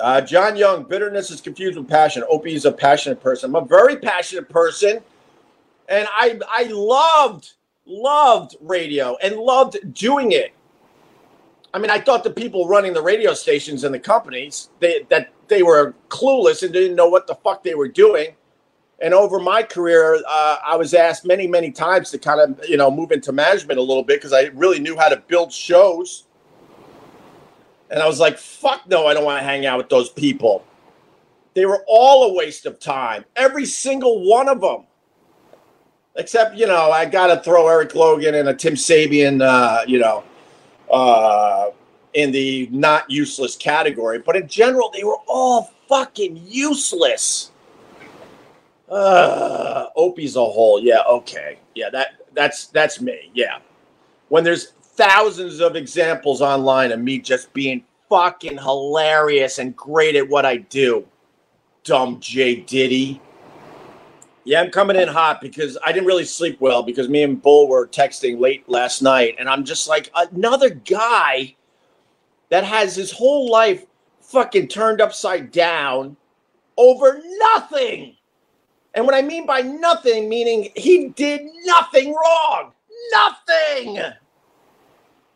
Uh, 0.00 0.20
John 0.20 0.56
Young, 0.56 0.82
bitterness 0.82 1.30
is 1.30 1.40
confused 1.40 1.78
with 1.78 1.88
passion. 1.88 2.24
Opie 2.28 2.54
is 2.54 2.64
a 2.64 2.72
passionate 2.72 3.22
person. 3.22 3.54
I'm 3.54 3.62
a 3.62 3.66
very 3.66 3.96
passionate 3.96 4.48
person. 4.48 5.00
And 5.88 6.08
I 6.10 6.40
I 6.50 6.64
loved, 6.72 7.52
loved 7.86 8.56
radio 8.60 9.16
and 9.22 9.36
loved 9.36 9.94
doing 9.94 10.32
it. 10.32 10.52
I 11.74 11.78
mean, 11.78 11.90
I 11.90 11.98
thought 11.98 12.22
the 12.22 12.30
people 12.30 12.68
running 12.68 12.92
the 12.92 13.02
radio 13.02 13.32
stations 13.32 13.84
and 13.84 13.94
the 13.94 13.98
companies 13.98 14.68
they, 14.78 15.06
that 15.08 15.32
they 15.48 15.62
were 15.62 15.94
clueless 16.08 16.62
and 16.62 16.72
didn't 16.72 16.96
know 16.96 17.08
what 17.08 17.26
the 17.26 17.34
fuck 17.36 17.62
they 17.62 17.74
were 17.74 17.88
doing. 17.88 18.34
And 19.00 19.14
over 19.14 19.40
my 19.40 19.62
career, 19.62 20.22
uh, 20.28 20.58
I 20.64 20.76
was 20.76 20.94
asked 20.94 21.24
many, 21.24 21.46
many 21.46 21.72
times 21.72 22.10
to 22.10 22.18
kind 22.18 22.40
of 22.40 22.68
you 22.68 22.76
know 22.76 22.90
move 22.90 23.10
into 23.10 23.32
management 23.32 23.78
a 23.78 23.82
little 23.82 24.04
bit 24.04 24.18
because 24.18 24.32
I 24.32 24.44
really 24.54 24.78
knew 24.78 24.96
how 24.96 25.08
to 25.08 25.16
build 25.16 25.52
shows. 25.52 26.26
And 27.90 28.00
I 28.00 28.06
was 28.06 28.20
like, 28.20 28.38
"Fuck 28.38 28.88
no, 28.88 29.06
I 29.06 29.14
don't 29.14 29.24
want 29.24 29.40
to 29.40 29.44
hang 29.44 29.66
out 29.66 29.78
with 29.78 29.88
those 29.88 30.08
people." 30.08 30.64
They 31.54 31.66
were 31.66 31.84
all 31.86 32.30
a 32.30 32.34
waste 32.34 32.64
of 32.64 32.78
time, 32.78 33.24
every 33.34 33.66
single 33.66 34.28
one 34.28 34.48
of 34.48 34.60
them. 34.60 34.86
Except, 36.14 36.56
you 36.56 36.66
know, 36.66 36.90
I 36.90 37.06
got 37.06 37.28
to 37.28 37.42
throw 37.42 37.68
Eric 37.68 37.94
Logan 37.94 38.34
and 38.34 38.48
a 38.48 38.54
Tim 38.54 38.74
Sabean, 38.74 39.42
uh, 39.42 39.82
you 39.86 39.98
know, 39.98 40.24
uh, 40.90 41.70
in 42.14 42.32
the 42.32 42.68
not 42.70 43.10
useless 43.10 43.56
category. 43.56 44.18
But 44.18 44.36
in 44.36 44.48
general, 44.48 44.90
they 44.90 45.04
were 45.04 45.18
all 45.26 45.70
fucking 45.88 46.42
useless. 46.46 47.50
Uh, 48.88 49.86
Opie's 49.96 50.36
a 50.36 50.44
whole. 50.44 50.80
Yeah, 50.82 51.02
okay. 51.08 51.58
Yeah, 51.74 51.90
that 51.90 52.08
that's 52.34 52.66
that's 52.66 53.00
me. 53.00 53.30
Yeah. 53.34 53.58
When 54.28 54.44
there's 54.44 54.72
thousands 54.82 55.60
of 55.60 55.76
examples 55.76 56.42
online 56.42 56.92
of 56.92 57.00
me 57.00 57.18
just 57.18 57.52
being 57.52 57.84
fucking 58.08 58.58
hilarious 58.58 59.58
and 59.58 59.74
great 59.74 60.16
at 60.16 60.28
what 60.28 60.44
I 60.44 60.56
do. 60.58 61.06
Dumb 61.84 62.20
J 62.20 62.56
Diddy. 62.56 63.20
Yeah, 64.44 64.60
I'm 64.60 64.70
coming 64.70 64.96
in 64.96 65.06
hot 65.08 65.40
because 65.40 65.78
I 65.84 65.92
didn't 65.92 66.06
really 66.06 66.24
sleep 66.24 66.60
well 66.60 66.82
because 66.82 67.08
me 67.08 67.22
and 67.22 67.40
Bull 67.40 67.68
were 67.68 67.86
texting 67.86 68.40
late 68.40 68.68
last 68.68 69.00
night, 69.00 69.36
and 69.38 69.48
I'm 69.48 69.64
just 69.64 69.88
like 69.88 70.10
another 70.14 70.70
guy 70.70 71.54
that 72.48 72.64
has 72.64 72.96
his 72.96 73.12
whole 73.12 73.50
life 73.50 73.86
fucking 74.20 74.68
turned 74.68 75.00
upside 75.00 75.52
down 75.52 76.16
over 76.76 77.22
nothing. 77.38 78.16
And 78.94 79.06
what 79.06 79.14
I 79.14 79.22
mean 79.22 79.46
by 79.46 79.62
nothing, 79.62 80.28
meaning 80.28 80.70
he 80.74 81.08
did 81.08 81.42
nothing 81.64 82.12
wrong. 82.12 82.72
Nothing. 83.12 83.96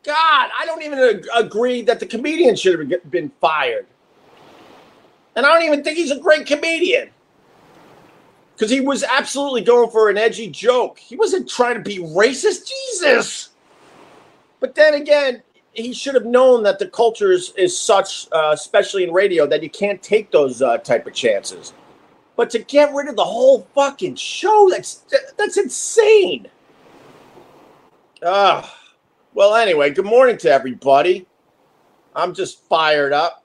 God, 0.02 0.50
I 0.58 0.64
don't 0.66 0.82
even 0.82 0.98
ag- 0.98 1.26
agree 1.34 1.82
that 1.82 2.00
the 2.00 2.06
comedian 2.06 2.56
should 2.56 2.78
have 2.90 3.10
been 3.10 3.30
fired. 3.40 3.86
And 5.36 5.46
I 5.46 5.52
don't 5.52 5.64
even 5.64 5.84
think 5.84 5.96
he's 5.96 6.10
a 6.10 6.18
great 6.18 6.46
comedian 6.46 7.10
because 8.56 8.70
he 8.70 8.80
was 8.80 9.04
absolutely 9.04 9.60
going 9.60 9.90
for 9.90 10.08
an 10.08 10.16
edgy 10.16 10.48
joke. 10.48 10.98
He 10.98 11.14
wasn't 11.14 11.46
trying 11.46 11.74
to 11.74 11.82
be 11.82 11.98
racist. 11.98 12.66
Jesus. 12.66 13.50
But 14.60 14.74
then 14.74 14.94
again, 14.94 15.42
he 15.74 15.92
should 15.92 16.14
have 16.14 16.24
known 16.24 16.62
that 16.62 16.78
the 16.78 16.88
culture 16.88 17.32
is, 17.32 17.52
is 17.58 17.78
such, 17.78 18.28
uh, 18.32 18.52
especially 18.54 19.04
in 19.04 19.12
radio, 19.12 19.46
that 19.46 19.62
you 19.62 19.68
can't 19.68 20.02
take 20.02 20.30
those 20.30 20.62
uh, 20.62 20.78
type 20.78 21.06
of 21.06 21.12
chances. 21.12 21.74
But 22.34 22.48
to 22.50 22.60
get 22.60 22.94
rid 22.94 23.08
of 23.08 23.16
the 23.16 23.24
whole 23.24 23.68
fucking 23.74 24.14
show, 24.14 24.68
that's 24.70 25.04
that's 25.36 25.58
insane. 25.58 26.48
Ah, 28.24 28.62
uh, 28.62 28.68
well, 29.34 29.54
anyway, 29.54 29.90
good 29.90 30.06
morning 30.06 30.38
to 30.38 30.50
everybody. 30.50 31.26
I'm 32.14 32.32
just 32.32 32.62
fired 32.68 33.12
up. 33.12 33.44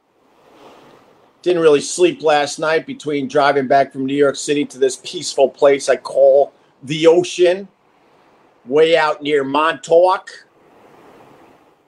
Didn't 1.42 1.62
really 1.62 1.82
sleep 1.82 2.22
last 2.22 2.60
night 2.60 2.86
between 2.86 3.28
driving 3.28 3.68
back 3.68 3.92
from 3.92 4.06
New 4.06 4.16
York 4.16 4.36
City 4.36 4.64
to 4.66 4.78
this 4.78 4.98
peaceful 4.98 5.50
place 5.50 5.90
I 5.90 5.96
call 5.96 6.54
the 6.84 7.08
ocean, 7.08 7.68
way 8.66 8.96
out 8.96 9.24
near 9.24 9.44
Montauk. 9.44 10.30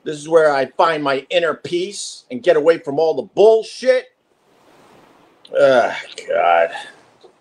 This 0.03 0.17
is 0.17 0.27
where 0.27 0.51
I 0.51 0.65
find 0.65 1.03
my 1.03 1.25
inner 1.29 1.53
peace 1.53 2.25
and 2.31 2.41
get 2.41 2.57
away 2.57 2.79
from 2.79 2.99
all 2.99 3.13
the 3.13 3.23
bullshit. 3.23 4.11
Oh, 5.55 5.95
God. 6.27 6.71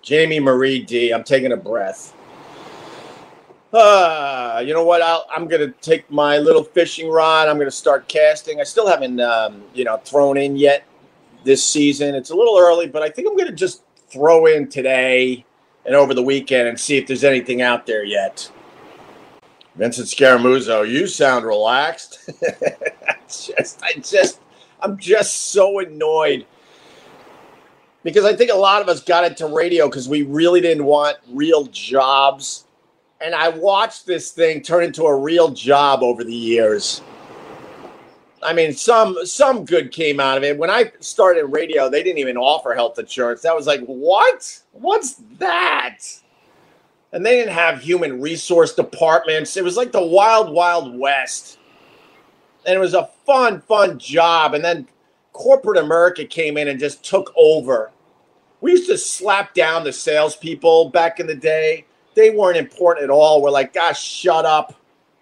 Jamie 0.03 0.41
Marie 0.41 0.83
D, 0.83 1.13
I'm 1.13 1.25
taking 1.25 1.53
a 1.53 1.57
breath. 1.57 2.15
Uh, 3.73 4.63
you 4.65 4.75
know 4.75 4.85
what? 4.85 5.01
I'll 5.01 5.25
i 5.33 5.37
am 5.37 5.49
going 5.49 5.63
to 5.63 5.73
take 5.81 6.11
my 6.11 6.37
little 6.37 6.63
fishing 6.63 7.09
rod. 7.09 7.49
I'm 7.49 7.57
going 7.57 7.69
to 7.69 7.71
start 7.71 8.07
casting. 8.07 8.61
I 8.61 8.65
still 8.65 8.87
haven't, 8.87 9.19
um, 9.19 9.63
you 9.73 9.85
know, 9.85 9.97
thrown 9.97 10.37
in 10.37 10.57
yet 10.57 10.85
this 11.45 11.65
season. 11.65 12.15
It's 12.15 12.31
a 12.31 12.35
little 12.35 12.59
early, 12.59 12.87
but 12.87 13.03
I 13.03 13.09
think 13.09 13.29
I'm 13.29 13.37
going 13.37 13.49
to 13.49 13.55
just 13.55 13.83
throw 14.09 14.47
in 14.47 14.69
today 14.69 15.45
and 15.85 15.95
over 15.95 16.15
the 16.15 16.23
weekend 16.23 16.69
and 16.69 16.79
see 16.79 16.97
if 16.97 17.07
there's 17.07 17.25
anything 17.25 17.63
out 17.63 17.87
there 17.87 18.05
yet. 18.05 18.51
Vincent 19.75 20.09
Scaramuzzo, 20.09 20.89
you 20.89 21.07
sound 21.07 21.45
relaxed. 21.45 22.31
just, 23.27 23.83
I 23.83 23.95
just, 23.95 24.41
I'm 24.81 24.99
just 24.99 25.53
so 25.53 25.79
annoyed 25.79 26.47
because 28.03 28.25
I 28.25 28.35
think 28.35 28.51
a 28.51 28.57
lot 28.57 28.83
of 28.83 28.89
us 28.89 29.03
got 29.03 29.25
into 29.25 29.47
radio 29.47 29.89
because 29.89 30.09
we 30.09 30.23
really 30.23 30.61
didn't 30.61 30.85
want 30.85 31.17
real 31.31 31.65
jobs. 31.67 32.67
And 33.21 33.35
I 33.35 33.49
watched 33.49 34.07
this 34.07 34.33
thing 34.33 34.63
turn 34.63 34.85
into 34.85 35.05
a 35.05 35.17
real 35.17 35.51
job 35.51 36.03
over 36.03 36.25
the 36.25 36.35
years. 36.35 37.01
I 38.43 38.53
mean, 38.53 38.73
some 38.73 39.25
some 39.25 39.65
good 39.65 39.93
came 39.93 40.19
out 40.19 40.37
of 40.37 40.45
it. 40.45 40.59
When 40.59 40.71
I 40.71 40.93
started 41.01 41.47
radio, 41.47 41.89
they 41.89 42.03
didn't 42.03 42.19
even 42.19 42.37
offer 42.37 42.75
health 42.75 42.99
insurance. 42.99 43.43
That 43.43 43.55
was 43.55 43.67
like, 43.67 43.83
what? 43.85 44.61
What's 44.73 45.23
that? 45.39 45.99
And 47.13 47.25
they 47.25 47.37
didn't 47.37 47.53
have 47.53 47.81
human 47.81 48.21
resource 48.21 48.75
departments. 48.75 49.57
It 49.57 49.65
was 49.65 49.77
like 49.77 49.93
the 49.93 50.05
wild, 50.05 50.53
wild 50.53 50.99
west. 50.99 51.59
And 52.67 52.75
it 52.75 52.79
was 52.79 52.95
a 52.95 53.11
fun, 53.27 53.61
fun 53.61 53.99
job. 53.99 54.55
And 54.55 54.65
then 54.65 54.89
corporate 55.33 55.79
America 55.79 56.25
came 56.25 56.57
in 56.57 56.69
and 56.69 56.81
just 56.81 57.05
took 57.05 57.33
over. 57.37 57.91
We 58.61 58.73
used 58.73 58.89
to 58.89 58.97
slap 58.97 59.55
down 59.55 59.85
the 59.85 59.93
salespeople 59.93 60.91
back 60.91 61.21
in 61.21 61.27
the 61.27 61.35
day. 61.35 61.85
They 62.15 62.31
weren't 62.31 62.57
important 62.57 63.05
at 63.05 63.11
all. 63.11 63.43
We're 63.43 63.51
like, 63.51 63.75
gosh, 63.75 64.03
shut 64.03 64.47
up. 64.47 64.75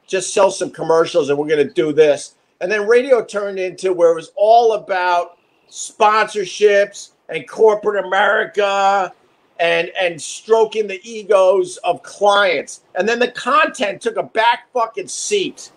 Just 0.07 0.35
sell 0.35 0.51
some 0.51 0.71
commercials 0.71 1.29
and 1.29 1.39
we're 1.39 1.49
going 1.49 1.67
to 1.67 1.73
do 1.73 1.93
this. 1.93 2.35
And 2.61 2.71
then 2.71 2.87
radio 2.87 3.25
turned 3.25 3.59
into 3.59 3.93
where 3.93 4.13
it 4.13 4.17
was 4.17 4.33
all 4.37 4.75
about 4.75 5.39
sponsorships 5.71 7.11
and 7.29 7.49
corporate 7.49 8.05
America 8.05 9.13
and 9.61 9.91
and 9.91 10.21
stroking 10.21 10.87
the 10.87 11.01
egos 11.09 11.77
of 11.79 12.03
clients. 12.03 12.83
And 12.95 13.09
then 13.09 13.19
the 13.19 13.31
content 13.31 14.01
took 14.01 14.17
a 14.17 14.23
back 14.23 14.73
fucking 14.73 15.09
seat. 15.09 15.71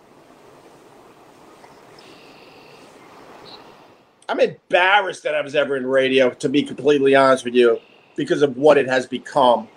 I'm 4.29 4.39
embarrassed 4.39 5.23
that 5.23 5.35
I 5.35 5.41
was 5.41 5.53
ever 5.53 5.75
in 5.75 5.85
radio, 5.85 6.29
to 6.29 6.49
be 6.49 6.63
completely 6.63 7.13
honest 7.13 7.43
with 7.43 7.53
you, 7.53 7.79
because 8.15 8.41
of 8.41 8.55
what 8.57 8.77
it 8.77 8.87
has 8.87 9.05
become. 9.05 9.67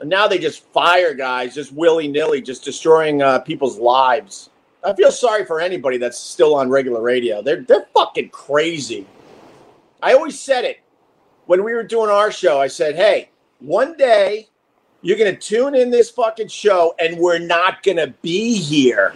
And 0.00 0.10
now 0.10 0.26
they 0.26 0.38
just 0.38 0.64
fire 0.72 1.14
guys, 1.14 1.54
just 1.54 1.72
willy 1.72 2.08
nilly, 2.08 2.42
just 2.42 2.64
destroying 2.64 3.22
uh, 3.22 3.38
people's 3.38 3.78
lives. 3.78 4.49
I 4.82 4.94
feel 4.94 5.12
sorry 5.12 5.44
for 5.44 5.60
anybody 5.60 5.98
that's 5.98 6.18
still 6.18 6.54
on 6.54 6.70
regular 6.70 7.02
radio. 7.02 7.42
They're 7.42 7.62
they're 7.62 7.86
fucking 7.94 8.30
crazy. 8.30 9.06
I 10.02 10.14
always 10.14 10.40
said 10.40 10.64
it 10.64 10.78
when 11.46 11.64
we 11.64 11.74
were 11.74 11.82
doing 11.82 12.08
our 12.10 12.30
show. 12.30 12.60
I 12.60 12.68
said, 12.68 12.96
"Hey, 12.96 13.30
one 13.58 13.96
day 13.96 14.48
you're 15.02 15.18
gonna 15.18 15.36
tune 15.36 15.74
in 15.74 15.90
this 15.90 16.10
fucking 16.10 16.48
show, 16.48 16.94
and 16.98 17.18
we're 17.18 17.38
not 17.38 17.82
gonna 17.82 18.08
be 18.22 18.54
here." 18.54 19.14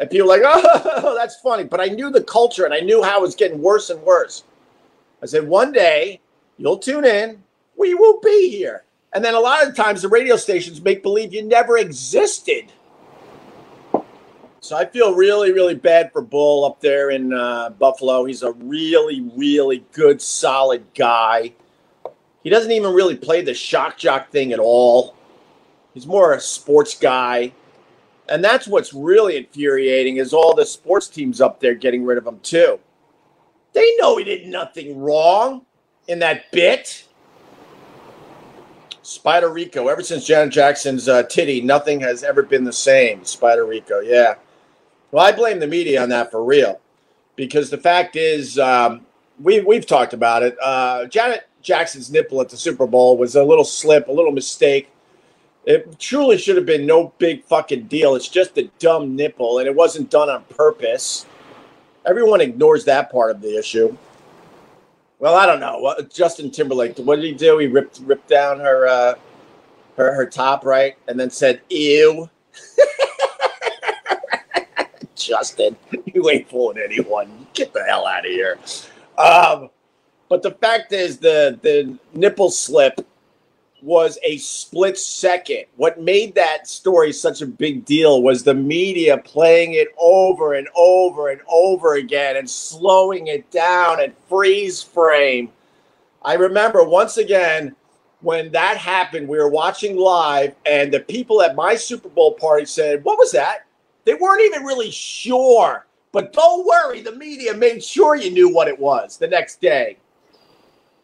And 0.00 0.10
people 0.10 0.30
are 0.30 0.38
like, 0.38 0.42
"Oh, 0.44 1.14
that's 1.18 1.36
funny," 1.36 1.64
but 1.64 1.80
I 1.80 1.86
knew 1.86 2.10
the 2.10 2.22
culture, 2.22 2.64
and 2.64 2.74
I 2.74 2.80
knew 2.80 3.02
how 3.02 3.18
it 3.18 3.22
was 3.22 3.34
getting 3.34 3.62
worse 3.62 3.88
and 3.88 4.02
worse. 4.02 4.44
I 5.22 5.26
said, 5.26 5.48
"One 5.48 5.72
day 5.72 6.20
you'll 6.58 6.78
tune 6.78 7.06
in. 7.06 7.42
We 7.76 7.94
will 7.94 8.20
be 8.20 8.50
here." 8.50 8.84
And 9.14 9.24
then 9.24 9.34
a 9.34 9.40
lot 9.40 9.66
of 9.66 9.76
times 9.76 10.02
the 10.02 10.08
radio 10.08 10.36
stations 10.36 10.82
make 10.82 11.02
believe 11.02 11.32
you 11.32 11.42
never 11.42 11.78
existed. 11.78 12.72
So 14.64 14.78
I 14.78 14.86
feel 14.86 15.14
really, 15.14 15.52
really 15.52 15.74
bad 15.74 16.10
for 16.10 16.22
Bull 16.22 16.64
up 16.64 16.80
there 16.80 17.10
in 17.10 17.34
uh, 17.34 17.68
Buffalo. 17.68 18.24
He's 18.24 18.42
a 18.42 18.52
really, 18.52 19.20
really 19.36 19.84
good, 19.92 20.22
solid 20.22 20.86
guy. 20.94 21.52
He 22.42 22.48
doesn't 22.48 22.72
even 22.72 22.94
really 22.94 23.14
play 23.14 23.42
the 23.42 23.52
shock 23.52 23.98
jock 23.98 24.30
thing 24.30 24.54
at 24.54 24.58
all. 24.58 25.16
He's 25.92 26.06
more 26.06 26.32
a 26.32 26.40
sports 26.40 26.98
guy. 26.98 27.52
And 28.30 28.42
that's 28.42 28.66
what's 28.66 28.94
really 28.94 29.36
infuriating 29.36 30.16
is 30.16 30.32
all 30.32 30.54
the 30.54 30.64
sports 30.64 31.08
teams 31.08 31.42
up 31.42 31.60
there 31.60 31.74
getting 31.74 32.02
rid 32.02 32.16
of 32.16 32.26
him 32.26 32.40
too. 32.40 32.80
They 33.74 33.94
know 33.98 34.16
he 34.16 34.24
did 34.24 34.46
nothing 34.46 34.98
wrong 34.98 35.66
in 36.08 36.20
that 36.20 36.50
bit. 36.52 37.06
Spider 39.02 39.50
Rico, 39.50 39.88
ever 39.88 40.02
since 40.02 40.24
Janet 40.24 40.54
Jackson's 40.54 41.06
uh, 41.06 41.24
titty, 41.24 41.60
nothing 41.60 42.00
has 42.00 42.24
ever 42.24 42.42
been 42.42 42.64
the 42.64 42.72
same. 42.72 43.26
Spider 43.26 43.66
Rico, 43.66 44.00
yeah. 44.00 44.36
Well, 45.14 45.24
I 45.24 45.30
blame 45.30 45.60
the 45.60 45.68
media 45.68 46.02
on 46.02 46.08
that 46.08 46.32
for 46.32 46.42
real, 46.42 46.80
because 47.36 47.70
the 47.70 47.78
fact 47.78 48.16
is, 48.16 48.58
um, 48.58 49.06
we 49.40 49.60
we've 49.60 49.86
talked 49.86 50.12
about 50.12 50.42
it. 50.42 50.56
Uh, 50.60 51.04
Janet 51.04 51.46
Jackson's 51.62 52.10
nipple 52.10 52.40
at 52.40 52.48
the 52.48 52.56
Super 52.56 52.84
Bowl 52.84 53.16
was 53.16 53.36
a 53.36 53.44
little 53.44 53.62
slip, 53.62 54.08
a 54.08 54.12
little 54.12 54.32
mistake. 54.32 54.90
It 55.66 56.00
truly 56.00 56.36
should 56.36 56.56
have 56.56 56.66
been 56.66 56.84
no 56.84 57.12
big 57.18 57.44
fucking 57.44 57.84
deal. 57.84 58.16
It's 58.16 58.26
just 58.26 58.58
a 58.58 58.64
dumb 58.80 59.14
nipple, 59.14 59.60
and 59.60 59.68
it 59.68 59.76
wasn't 59.76 60.10
done 60.10 60.28
on 60.28 60.42
purpose. 60.46 61.26
Everyone 62.04 62.40
ignores 62.40 62.84
that 62.86 63.12
part 63.12 63.30
of 63.30 63.40
the 63.40 63.56
issue. 63.56 63.96
Well, 65.20 65.36
I 65.36 65.46
don't 65.46 65.60
know. 65.60 65.94
Justin 66.12 66.50
Timberlake, 66.50 66.98
what 66.98 67.20
did 67.20 67.24
he 67.26 67.34
do? 67.34 67.58
He 67.58 67.68
ripped 67.68 68.00
ripped 68.00 68.28
down 68.28 68.58
her 68.58 68.88
uh, 68.88 69.14
her 69.96 70.12
her 70.12 70.26
top, 70.26 70.64
right, 70.64 70.96
and 71.06 71.20
then 71.20 71.30
said, 71.30 71.60
"Ew." 71.70 72.28
Justin. 75.16 75.76
You 76.14 76.30
ain't 76.30 76.48
fooling 76.48 76.78
anyone. 76.78 77.46
Get 77.54 77.72
the 77.72 77.82
hell 77.82 78.06
out 78.06 78.24
of 78.24 78.30
here. 78.30 78.56
Um, 79.18 79.70
but 80.28 80.42
the 80.42 80.52
fact 80.52 80.92
is, 80.92 81.18
the 81.18 81.58
the 81.62 81.98
nipple 82.14 82.50
slip 82.50 83.04
was 83.82 84.16
a 84.22 84.36
split 84.38 84.96
second. 84.96 85.64
What 85.76 86.00
made 86.00 86.34
that 86.36 86.68
story 86.68 87.12
such 87.12 87.42
a 87.42 87.46
big 87.46 87.84
deal 87.84 88.22
was 88.22 88.44
the 88.44 88.54
media 88.54 89.18
playing 89.18 89.74
it 89.74 89.88
over 89.98 90.54
and 90.54 90.68
over 90.76 91.30
and 91.30 91.40
over 91.48 91.94
again 91.94 92.36
and 92.36 92.48
slowing 92.48 93.26
it 93.26 93.50
down 93.50 94.00
and 94.00 94.14
freeze 94.28 94.82
frame. 94.82 95.50
I 96.22 96.34
remember 96.34 96.84
once 96.84 97.16
again 97.16 97.74
when 98.24 98.50
that 98.52 98.78
happened, 98.78 99.28
we 99.28 99.36
were 99.36 99.50
watching 99.50 99.96
live, 99.96 100.54
and 100.64 100.92
the 100.92 101.00
people 101.00 101.42
at 101.42 101.54
my 101.54 101.76
Super 101.76 102.08
Bowl 102.08 102.32
party 102.32 102.64
said, 102.64 103.04
What 103.04 103.18
was 103.18 103.32
that? 103.32 103.63
They 104.04 104.14
weren't 104.14 104.42
even 104.42 104.64
really 104.64 104.90
sure. 104.90 105.86
But 106.12 106.32
don't 106.32 106.66
worry, 106.66 107.00
the 107.00 107.12
media 107.12 107.54
made 107.54 107.82
sure 107.82 108.14
you 108.14 108.30
knew 108.30 108.52
what 108.52 108.68
it 108.68 108.78
was 108.78 109.16
the 109.16 109.26
next 109.26 109.60
day. 109.60 109.96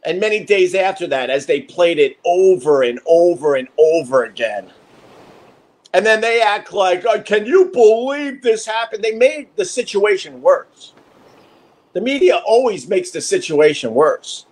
And 0.04 0.20
many 0.20 0.44
days 0.44 0.74
after 0.74 1.06
that, 1.08 1.30
as 1.30 1.46
they 1.46 1.62
played 1.62 1.98
it 1.98 2.18
over 2.24 2.82
and 2.82 3.00
over 3.06 3.56
and 3.56 3.68
over 3.76 4.24
again. 4.24 4.70
And 5.92 6.06
then 6.06 6.20
they 6.20 6.40
act 6.40 6.72
like, 6.72 7.04
oh, 7.04 7.20
can 7.20 7.44
you 7.44 7.70
believe 7.72 8.42
this 8.42 8.64
happened? 8.64 9.02
They 9.02 9.16
made 9.16 9.48
the 9.56 9.64
situation 9.64 10.40
worse. 10.40 10.94
The 11.92 12.00
media 12.00 12.36
always 12.46 12.88
makes 12.88 13.10
the 13.10 13.20
situation 13.20 13.92
worse. 13.92 14.46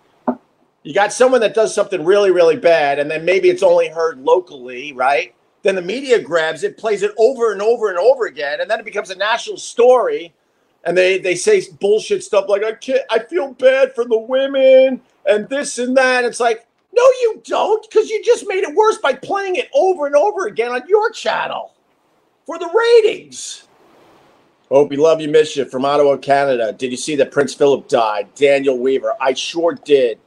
You 0.83 0.93
got 0.95 1.13
someone 1.13 1.41
that 1.43 1.55
does 1.55 1.75
something 1.75 2.05
really, 2.05 2.33
really 2.33 2.57
bad, 2.57 2.99
and 2.99 3.11
then 3.11 3.25
maybe 3.25 3.49
it's 3.49 3.63
only 3.63 3.89
heard 3.89 4.19
locally, 4.19 4.93
right? 4.93 5.35
Then 5.63 5.75
the 5.75 5.83
media 5.83 6.21
grabs 6.21 6.63
it, 6.63 6.79
plays 6.79 7.03
it 7.03 7.13
over 7.19 7.53
and 7.53 7.61
over 7.61 7.89
and 7.89 7.99
over 7.99 8.27
again, 8.27 8.61
and 8.61 8.71
then 8.71 8.79
it 8.79 8.85
becomes 8.85 9.11
a 9.11 9.17
national 9.17 9.57
story. 9.57 10.33
And 10.85 10.97
they 10.97 11.19
they 11.19 11.35
say 11.35 11.63
bullshit 11.81 12.23
stuff 12.25 12.49
like 12.49 12.65
I 12.65 12.73
can't, 12.73 13.03
I 13.11 13.19
feel 13.19 13.53
bad 13.55 13.95
for 13.95 14.05
the 14.05 14.19
women 14.19 15.01
and 15.29 15.49
this 15.49 15.79
and 15.79 15.97
that. 15.97 16.25
It's 16.25 16.41
like 16.41 16.67
no, 16.93 17.03
you 17.21 17.43
don't, 17.45 17.89
because 17.89 18.09
you 18.11 18.23
just 18.25 18.47
made 18.49 18.65
it 18.65 18.75
worse 18.75 18.99
by 18.99 19.13
playing 19.15 19.57
it 19.57 19.69
over 19.75 20.07
and 20.07 20.17
over 20.17 20.47
again 20.47 20.73
on 20.73 20.83
your 20.89 21.11
channel 21.11 21.73
for 22.47 22.59
the 22.59 22.67
ratings. 22.67 23.69
Hope 24.69 24.93
you 24.93 24.99
love 24.99 25.21
you, 25.21 25.31
you 25.31 25.65
from 25.65 25.85
Ottawa, 25.85 26.17
Canada. 26.17 26.73
Did 26.73 26.91
you 26.91 26.97
see 26.97 27.17
that 27.17 27.31
Prince 27.31 27.55
Philip 27.55 27.89
died? 27.89 28.35
Daniel 28.35 28.79
Weaver. 28.79 29.15
I 29.21 29.33
sure 29.35 29.75
did. 29.85 30.19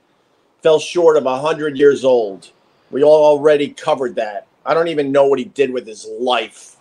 fell 0.64 0.80
short 0.80 1.18
of 1.18 1.26
100 1.26 1.78
years 1.78 2.04
old. 2.04 2.52
We 2.90 3.04
all 3.04 3.26
already 3.38 3.70
covered 3.70 4.16
that. 4.16 4.48
I 4.66 4.74
don't 4.74 4.88
even 4.88 5.12
know 5.12 5.26
what 5.26 5.40
he 5.40 5.46
did 5.46 5.72
with 5.72 5.88
his 5.88 6.08
life. 6.20 6.76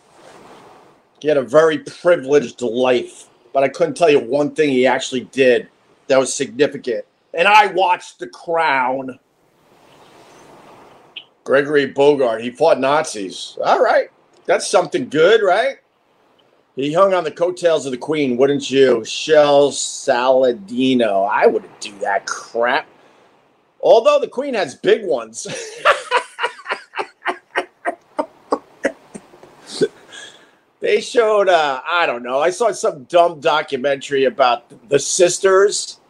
He 1.20 1.28
had 1.28 1.36
a 1.36 1.42
very 1.42 1.78
privileged 1.78 2.62
life, 2.62 3.28
but 3.52 3.62
I 3.62 3.68
couldn't 3.68 3.96
tell 3.96 4.10
you 4.10 4.20
one 4.20 4.54
thing 4.54 4.70
he 4.70 4.86
actually 4.86 5.24
did 5.24 5.68
that 6.08 6.18
was 6.18 6.32
significant. 6.32 7.04
And 7.34 7.46
I 7.46 7.66
watched 7.66 8.18
The 8.18 8.26
Crown. 8.26 9.18
Gregory 11.44 11.86
Bogart, 11.86 12.42
he 12.42 12.50
fought 12.50 12.80
Nazis. 12.80 13.56
All 13.64 13.82
right. 13.82 14.10
That's 14.46 14.66
something 14.66 15.08
good, 15.08 15.42
right? 15.42 15.76
He 16.76 16.92
hung 16.92 17.12
on 17.14 17.24
the 17.24 17.30
coattails 17.30 17.86
of 17.86 17.92
the 17.92 17.98
Queen, 17.98 18.36
wouldn't 18.36 18.70
you? 18.70 19.04
Shell 19.04 19.70
Saladino. 19.70 21.28
I 21.30 21.46
wouldn't 21.46 21.80
do 21.80 21.96
that 21.98 22.26
crap. 22.26 22.86
Although 23.80 24.18
the 24.20 24.28
Queen 24.28 24.54
has 24.54 24.74
big 24.74 25.04
ones. 25.04 25.46
they 30.80 31.00
showed, 31.00 31.48
uh, 31.48 31.80
I 31.88 32.06
don't 32.06 32.22
know, 32.22 32.40
I 32.40 32.50
saw 32.50 32.72
some 32.72 33.04
dumb 33.04 33.40
documentary 33.40 34.24
about 34.24 34.88
the 34.88 34.98
sisters. 34.98 36.00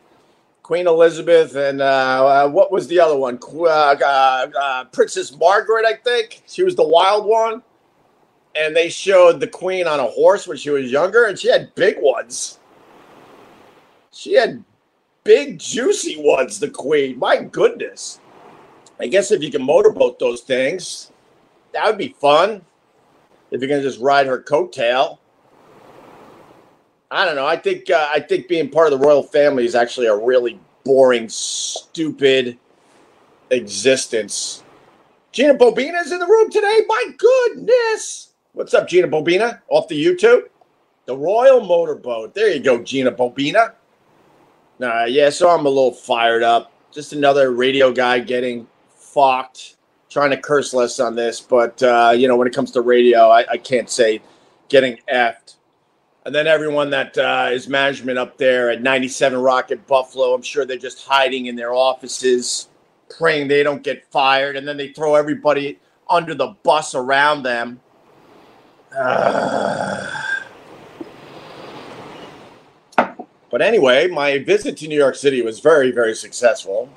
Queen 0.62 0.86
Elizabeth 0.86 1.56
and 1.56 1.80
uh, 1.80 2.44
uh, 2.46 2.48
what 2.48 2.70
was 2.70 2.86
the 2.86 3.00
other 3.00 3.16
one? 3.16 3.38
Uh, 3.42 3.66
uh, 3.66 4.84
Princess 4.92 5.36
Margaret, 5.36 5.84
I 5.84 5.94
think. 5.94 6.42
She 6.46 6.62
was 6.62 6.76
the 6.76 6.86
wild 6.86 7.26
one 7.26 7.62
and 8.54 8.74
they 8.74 8.88
showed 8.88 9.40
the 9.40 9.46
queen 9.46 9.86
on 9.86 10.00
a 10.00 10.06
horse 10.06 10.46
when 10.46 10.56
she 10.56 10.70
was 10.70 10.90
younger, 10.90 11.24
and 11.24 11.38
she 11.38 11.48
had 11.48 11.74
big 11.74 11.96
ones. 12.00 12.58
She 14.12 14.34
had 14.34 14.64
big, 15.24 15.58
juicy 15.58 16.16
ones, 16.18 16.58
the 16.58 16.70
queen. 16.70 17.18
My 17.18 17.42
goodness. 17.42 18.20
I 18.98 19.06
guess 19.06 19.30
if 19.30 19.42
you 19.42 19.50
can 19.50 19.62
motorboat 19.62 20.18
those 20.18 20.42
things, 20.42 21.10
that 21.72 21.86
would 21.86 21.96
be 21.96 22.14
fun. 22.20 22.62
If 23.50 23.60
you're 23.60 23.68
gonna 23.68 23.82
just 23.82 24.00
ride 24.00 24.26
her 24.26 24.42
coattail. 24.42 25.18
I 27.10 27.24
don't 27.24 27.34
know. 27.34 27.46
I 27.46 27.56
think 27.56 27.90
uh, 27.90 28.08
I 28.12 28.20
think 28.20 28.48
being 28.48 28.68
part 28.70 28.92
of 28.92 28.98
the 28.98 29.04
royal 29.04 29.22
family 29.22 29.64
is 29.64 29.74
actually 29.74 30.06
a 30.06 30.16
really 30.16 30.60
boring, 30.84 31.28
stupid 31.28 32.58
existence. 33.50 34.62
Gina 35.32 35.54
Bobina 35.54 36.00
is 36.02 36.12
in 36.12 36.18
the 36.18 36.26
room 36.26 36.50
today. 36.50 36.80
My 36.86 37.06
goodness. 37.16 38.32
What's 38.52 38.74
up, 38.74 38.88
Gina 38.88 39.08
Bobina? 39.08 39.60
Off 39.68 39.88
the 39.88 40.04
YouTube? 40.04 40.42
The 41.06 41.16
Royal 41.16 41.64
Motorboat. 41.64 42.34
There 42.34 42.52
you 42.52 42.60
go, 42.60 42.82
Gina 42.82 43.12
Bobina. 43.12 43.74
Uh, 44.80 45.04
yeah, 45.04 45.30
so 45.30 45.48
I'm 45.48 45.66
a 45.66 45.68
little 45.68 45.92
fired 45.92 46.42
up. 46.42 46.72
Just 46.90 47.12
another 47.12 47.52
radio 47.52 47.92
guy 47.92 48.18
getting 48.18 48.66
fucked. 48.88 49.76
Trying 50.10 50.30
to 50.30 50.36
curse 50.36 50.74
less 50.74 50.98
on 51.00 51.14
this, 51.14 51.40
but 51.40 51.82
uh, 51.82 52.12
you 52.14 52.28
know, 52.28 52.36
when 52.36 52.48
it 52.48 52.54
comes 52.54 52.72
to 52.72 52.80
radio, 52.80 53.28
I, 53.28 53.46
I 53.48 53.56
can't 53.56 53.88
say 53.88 54.20
getting 54.68 54.98
effed. 55.12 55.54
And 56.26 56.34
then 56.34 56.46
everyone 56.46 56.90
that 56.90 57.16
uh, 57.16 57.48
is 57.50 57.68
management 57.68 58.18
up 58.18 58.36
there 58.36 58.70
at 58.70 58.82
97 58.82 59.40
Rocket 59.40 59.86
Buffalo, 59.86 60.34
I'm 60.34 60.42
sure 60.42 60.66
they're 60.66 60.76
just 60.76 61.06
hiding 61.06 61.46
in 61.46 61.56
their 61.56 61.72
offices, 61.72 62.68
praying 63.08 63.48
they 63.48 63.62
don't 63.62 63.82
get 63.82 64.04
fired, 64.10 64.56
and 64.56 64.66
then 64.66 64.76
they 64.76 64.88
throw 64.88 65.14
everybody 65.14 65.78
under 66.10 66.34
the 66.34 66.48
bus 66.64 66.94
around 66.94 67.44
them 67.44 67.80
but 68.96 70.10
anyway, 73.60 74.08
my 74.08 74.38
visit 74.38 74.76
to 74.78 74.88
New 74.88 74.98
York 74.98 75.14
City 75.14 75.42
was 75.42 75.60
very, 75.60 75.92
very 75.92 76.14
successful. 76.14 76.90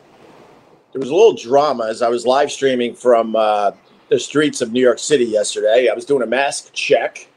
There 0.94 1.00
was 1.00 1.10
a 1.10 1.16
little 1.16 1.34
drama 1.34 1.88
as 1.88 2.02
I 2.04 2.08
was 2.08 2.26
live 2.26 2.52
streaming 2.52 2.94
from 2.94 3.36
uh, 3.36 3.72
the 4.10 4.20
streets 4.20 4.62
of 4.62 4.72
New 4.72 4.80
York 4.80 5.00
City 5.00 5.26
yesterday. 5.26 5.90
I 5.92 5.96
was 5.96 6.06
doing 6.06 6.22
a 6.22 6.28
mask 6.28 6.72
check. 6.72 7.28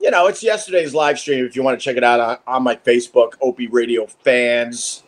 You 0.00 0.12
know, 0.12 0.28
it's 0.28 0.42
yesterday's 0.42 0.94
live 0.94 1.18
stream 1.18 1.44
if 1.44 1.56
you 1.56 1.64
want 1.64 1.78
to 1.78 1.84
check 1.84 1.96
it 1.96 2.04
out 2.04 2.20
on, 2.20 2.38
on 2.46 2.62
my 2.62 2.76
Facebook, 2.76 3.32
Opie 3.40 3.66
Radio 3.66 4.06
fans. 4.06 5.02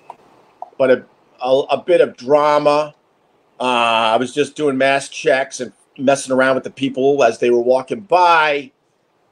But 0.79 0.91
a, 0.91 1.05
a, 1.41 1.61
a 1.71 1.83
bit 1.83 2.01
of 2.01 2.17
drama. 2.17 2.95
Uh, 3.61 3.63
I 3.63 4.17
was 4.17 4.35
just 4.35 4.57
doing 4.57 4.77
mask 4.77 5.13
checks 5.13 5.61
and 5.61 5.73
messing 5.97 6.33
around 6.33 6.57
with 6.57 6.65
the 6.65 6.71
people 6.71 7.23
as 7.23 7.39
they 7.39 7.51
were 7.51 7.61
walking 7.61 8.01
by 8.01 8.73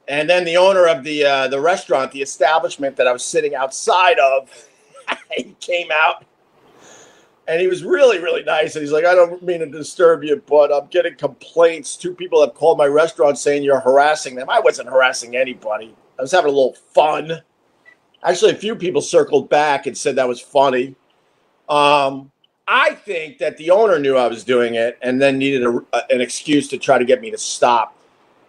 and 0.07 0.29
then 0.29 0.45
the 0.45 0.57
owner 0.57 0.85
of 0.87 1.03
the 1.03 1.25
uh, 1.25 1.47
the 1.47 1.59
restaurant, 1.59 2.11
the 2.11 2.21
establishment 2.21 2.95
that 2.95 3.07
I 3.07 3.11
was 3.11 3.23
sitting 3.23 3.55
outside 3.55 4.19
of, 4.19 4.49
he 5.35 5.55
came 5.59 5.89
out 5.91 6.25
and 7.47 7.61
he 7.61 7.67
was 7.67 7.83
really 7.83 8.19
really 8.19 8.43
nice. 8.43 8.75
And 8.75 8.83
he's 8.83 8.91
like, 8.91 9.05
"I 9.05 9.15
don't 9.15 9.41
mean 9.43 9.59
to 9.59 9.65
disturb 9.67 10.23
you, 10.23 10.41
but 10.45 10.73
I'm 10.73 10.87
getting 10.87 11.15
complaints. 11.15 11.95
Two 11.95 12.13
people 12.13 12.41
have 12.41 12.53
called 12.53 12.77
my 12.77 12.87
restaurant 12.87 13.37
saying 13.37 13.63
you're 13.63 13.79
harassing 13.79 14.35
them. 14.35 14.49
I 14.49 14.59
wasn't 14.59 14.89
harassing 14.89 15.35
anybody. 15.35 15.95
I 16.17 16.21
was 16.21 16.31
having 16.31 16.51
a 16.51 16.55
little 16.55 16.77
fun. 16.93 17.41
Actually, 18.23 18.51
a 18.51 18.55
few 18.55 18.75
people 18.75 19.01
circled 19.01 19.49
back 19.49 19.85
and 19.85 19.97
said 19.97 20.15
that 20.15 20.27
was 20.27 20.41
funny. 20.41 20.95
Um, 21.69 22.31
I 22.67 22.95
think 22.95 23.37
that 23.37 23.57
the 23.57 23.69
owner 23.69 23.99
knew 23.99 24.17
I 24.17 24.27
was 24.27 24.43
doing 24.43 24.75
it 24.75 24.97
and 25.01 25.21
then 25.21 25.37
needed 25.37 25.63
a, 25.63 25.81
an 26.09 26.21
excuse 26.21 26.67
to 26.69 26.77
try 26.77 26.97
to 26.97 27.05
get 27.05 27.21
me 27.21 27.29
to 27.29 27.37
stop. 27.37 27.95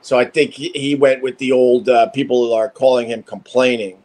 So 0.01 0.19
I 0.19 0.25
think 0.25 0.53
he, 0.53 0.71
he 0.75 0.95
went 0.95 1.23
with 1.23 1.37
the 1.39 1.53
old 1.53 1.89
uh, 1.89 2.09
people 2.11 2.55
are 2.55 2.71
calling 2.71 3.09
him 3.09 3.23
complaining 3.23 3.99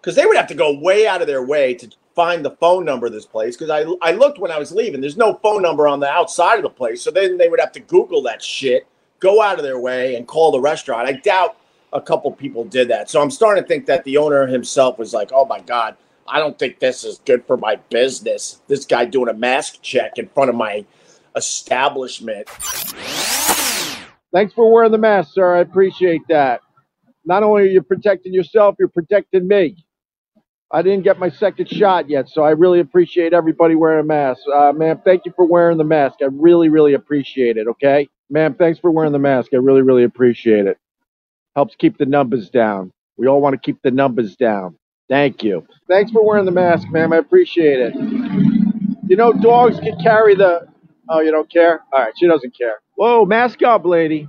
because 0.00 0.16
they 0.16 0.26
would 0.26 0.36
have 0.36 0.48
to 0.48 0.54
go 0.54 0.78
way 0.78 1.06
out 1.06 1.20
of 1.20 1.26
their 1.26 1.44
way 1.44 1.74
to 1.74 1.88
find 2.14 2.44
the 2.44 2.52
phone 2.52 2.84
number 2.84 3.06
of 3.06 3.12
this 3.12 3.26
place. 3.26 3.56
Because 3.56 3.70
I, 3.70 3.84
I 4.08 4.12
looked 4.12 4.38
when 4.38 4.50
I 4.50 4.58
was 4.58 4.72
leaving, 4.72 5.00
there's 5.00 5.16
no 5.16 5.34
phone 5.42 5.62
number 5.62 5.88
on 5.88 6.00
the 6.00 6.08
outside 6.08 6.56
of 6.56 6.62
the 6.62 6.70
place. 6.70 7.02
So 7.02 7.10
then 7.10 7.36
they 7.36 7.48
would 7.48 7.60
have 7.60 7.72
to 7.72 7.80
Google 7.80 8.22
that 8.22 8.42
shit, 8.42 8.86
go 9.20 9.42
out 9.42 9.58
of 9.58 9.64
their 9.64 9.78
way, 9.78 10.16
and 10.16 10.26
call 10.26 10.52
the 10.52 10.60
restaurant. 10.60 11.08
I 11.08 11.12
doubt 11.12 11.56
a 11.92 12.00
couple 12.00 12.30
people 12.32 12.64
did 12.64 12.88
that. 12.88 13.08
So 13.10 13.22
I'm 13.22 13.30
starting 13.30 13.62
to 13.62 13.68
think 13.68 13.86
that 13.86 14.04
the 14.04 14.16
owner 14.16 14.46
himself 14.46 14.98
was 14.98 15.12
like, 15.14 15.30
oh 15.32 15.44
my 15.44 15.60
God, 15.60 15.96
I 16.26 16.38
don't 16.38 16.58
think 16.58 16.78
this 16.78 17.04
is 17.04 17.20
good 17.24 17.46
for 17.46 17.56
my 17.56 17.76
business. 17.90 18.60
This 18.66 18.84
guy 18.84 19.04
doing 19.04 19.28
a 19.28 19.34
mask 19.34 19.80
check 19.82 20.18
in 20.18 20.28
front 20.28 20.50
of 20.50 20.56
my 20.56 20.84
establishment. 21.36 22.48
Thanks 24.32 24.52
for 24.52 24.72
wearing 24.72 24.92
the 24.92 24.98
mask, 24.98 25.34
sir. 25.34 25.56
I 25.56 25.60
appreciate 25.60 26.22
that. 26.28 26.60
Not 27.24 27.42
only 27.42 27.62
are 27.62 27.66
you 27.66 27.82
protecting 27.82 28.34
yourself, 28.34 28.74
you're 28.78 28.88
protecting 28.88 29.46
me. 29.46 29.84
I 30.74 30.82
didn't 30.82 31.04
get 31.04 31.20
my 31.20 31.30
second 31.30 31.68
shot 31.68 32.10
yet, 32.10 32.28
so 32.28 32.42
I 32.42 32.50
really 32.50 32.80
appreciate 32.80 33.32
everybody 33.32 33.76
wearing 33.76 34.00
a 34.00 34.06
mask. 34.06 34.40
Uh, 34.52 34.72
ma'am, 34.72 35.00
thank 35.04 35.24
you 35.24 35.32
for 35.36 35.44
wearing 35.44 35.78
the 35.78 35.84
mask. 35.84 36.16
I 36.20 36.26
really, 36.32 36.68
really 36.68 36.94
appreciate 36.94 37.56
it, 37.56 37.68
okay? 37.68 38.08
Ma'am, 38.28 38.54
thanks 38.54 38.80
for 38.80 38.90
wearing 38.90 39.12
the 39.12 39.20
mask. 39.20 39.50
I 39.54 39.58
really, 39.58 39.82
really 39.82 40.02
appreciate 40.02 40.66
it. 40.66 40.76
Helps 41.54 41.76
keep 41.76 41.96
the 41.96 42.06
numbers 42.06 42.50
down. 42.50 42.90
We 43.16 43.28
all 43.28 43.40
want 43.40 43.52
to 43.52 43.60
keep 43.60 43.82
the 43.82 43.92
numbers 43.92 44.34
down. 44.34 44.76
Thank 45.08 45.44
you. 45.44 45.64
Thanks 45.88 46.10
for 46.10 46.26
wearing 46.26 46.44
the 46.44 46.50
mask, 46.50 46.88
ma'am. 46.90 47.12
I 47.12 47.18
appreciate 47.18 47.78
it. 47.78 47.94
You 49.06 49.16
know, 49.16 49.32
dogs 49.32 49.78
can 49.78 49.96
carry 50.02 50.34
the. 50.34 50.66
Oh, 51.08 51.20
you 51.20 51.30
don't 51.30 51.48
care? 51.48 51.82
All 51.92 52.00
right, 52.00 52.12
she 52.18 52.26
doesn't 52.26 52.56
care. 52.58 52.80
Whoa, 52.96 53.24
mask 53.24 53.62
up, 53.62 53.84
lady. 53.84 54.26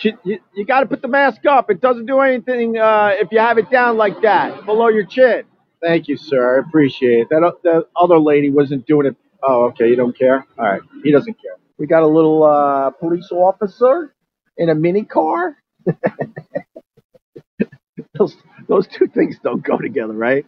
You, 0.00 0.40
you 0.56 0.64
got 0.66 0.80
to 0.80 0.86
put 0.86 1.02
the 1.02 1.08
mask 1.08 1.46
up. 1.46 1.70
It 1.70 1.80
doesn't 1.80 2.06
do 2.06 2.18
anything 2.18 2.78
uh, 2.78 3.12
if 3.12 3.28
you 3.30 3.38
have 3.38 3.58
it 3.58 3.70
down 3.70 3.96
like 3.96 4.22
that, 4.22 4.64
below 4.66 4.88
your 4.88 5.04
chin. 5.04 5.44
Thank 5.84 6.08
you, 6.08 6.18
sir. 6.18 6.56
I 6.58 6.60
appreciate 6.68 7.20
it. 7.22 7.28
That, 7.30 7.52
that 7.64 7.86
other 8.00 8.18
lady 8.20 8.50
wasn't 8.50 8.86
doing 8.86 9.06
it. 9.08 9.16
Oh, 9.48 9.66
okay. 9.66 9.88
You 9.90 9.96
don't 9.96 10.18
care? 10.18 10.46
All 10.58 10.66
right. 10.66 10.82
He 11.04 11.12
doesn't 11.12 11.34
care. 11.42 11.56
We 11.78 11.88
got 11.88 12.04
a 12.04 12.08
little 12.08 12.44
uh, 12.44 12.90
police 12.90 13.28
officer 13.32 14.14
in 14.58 14.70
a 14.70 14.76
mini 14.76 15.04
car. 15.04 15.56
those, 18.18 18.36
those 18.68 18.86
two 18.88 19.08
things 19.08 19.38
don't 19.42 19.64
go 19.64 19.78
together, 19.78 20.14
right? 20.14 20.46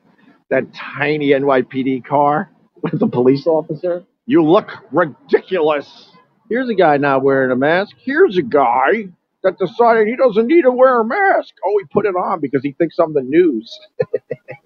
That 0.50 0.74
tiny 0.74 1.30
NYPD 1.30 2.04
car 2.06 2.50
with 2.82 3.00
the 3.00 3.08
police 3.08 3.46
officer. 3.46 4.04
You 4.26 4.44
look 4.44 4.70
ridiculous. 4.92 6.10
Here's 6.50 6.70
a 6.70 6.74
guy 6.74 6.98
not 6.98 7.22
wearing 7.24 7.52
a 7.52 7.56
mask. 7.56 7.96
Here's 7.98 8.38
a 8.38 8.42
guy 8.42 9.08
that 9.44 9.58
decided 9.58 10.08
he 10.08 10.16
doesn't 10.16 10.46
need 10.48 10.62
to 10.62 10.72
wear 10.72 11.00
a 11.00 11.04
mask. 11.06 11.54
Oh, 11.66 11.78
he 11.80 11.86
put 11.92 12.06
it 12.06 12.16
on 12.16 12.40
because 12.40 12.62
he 12.62 12.72
thinks 12.72 12.98
I'm 12.98 13.14
the 13.14 13.22
news. 13.22 13.78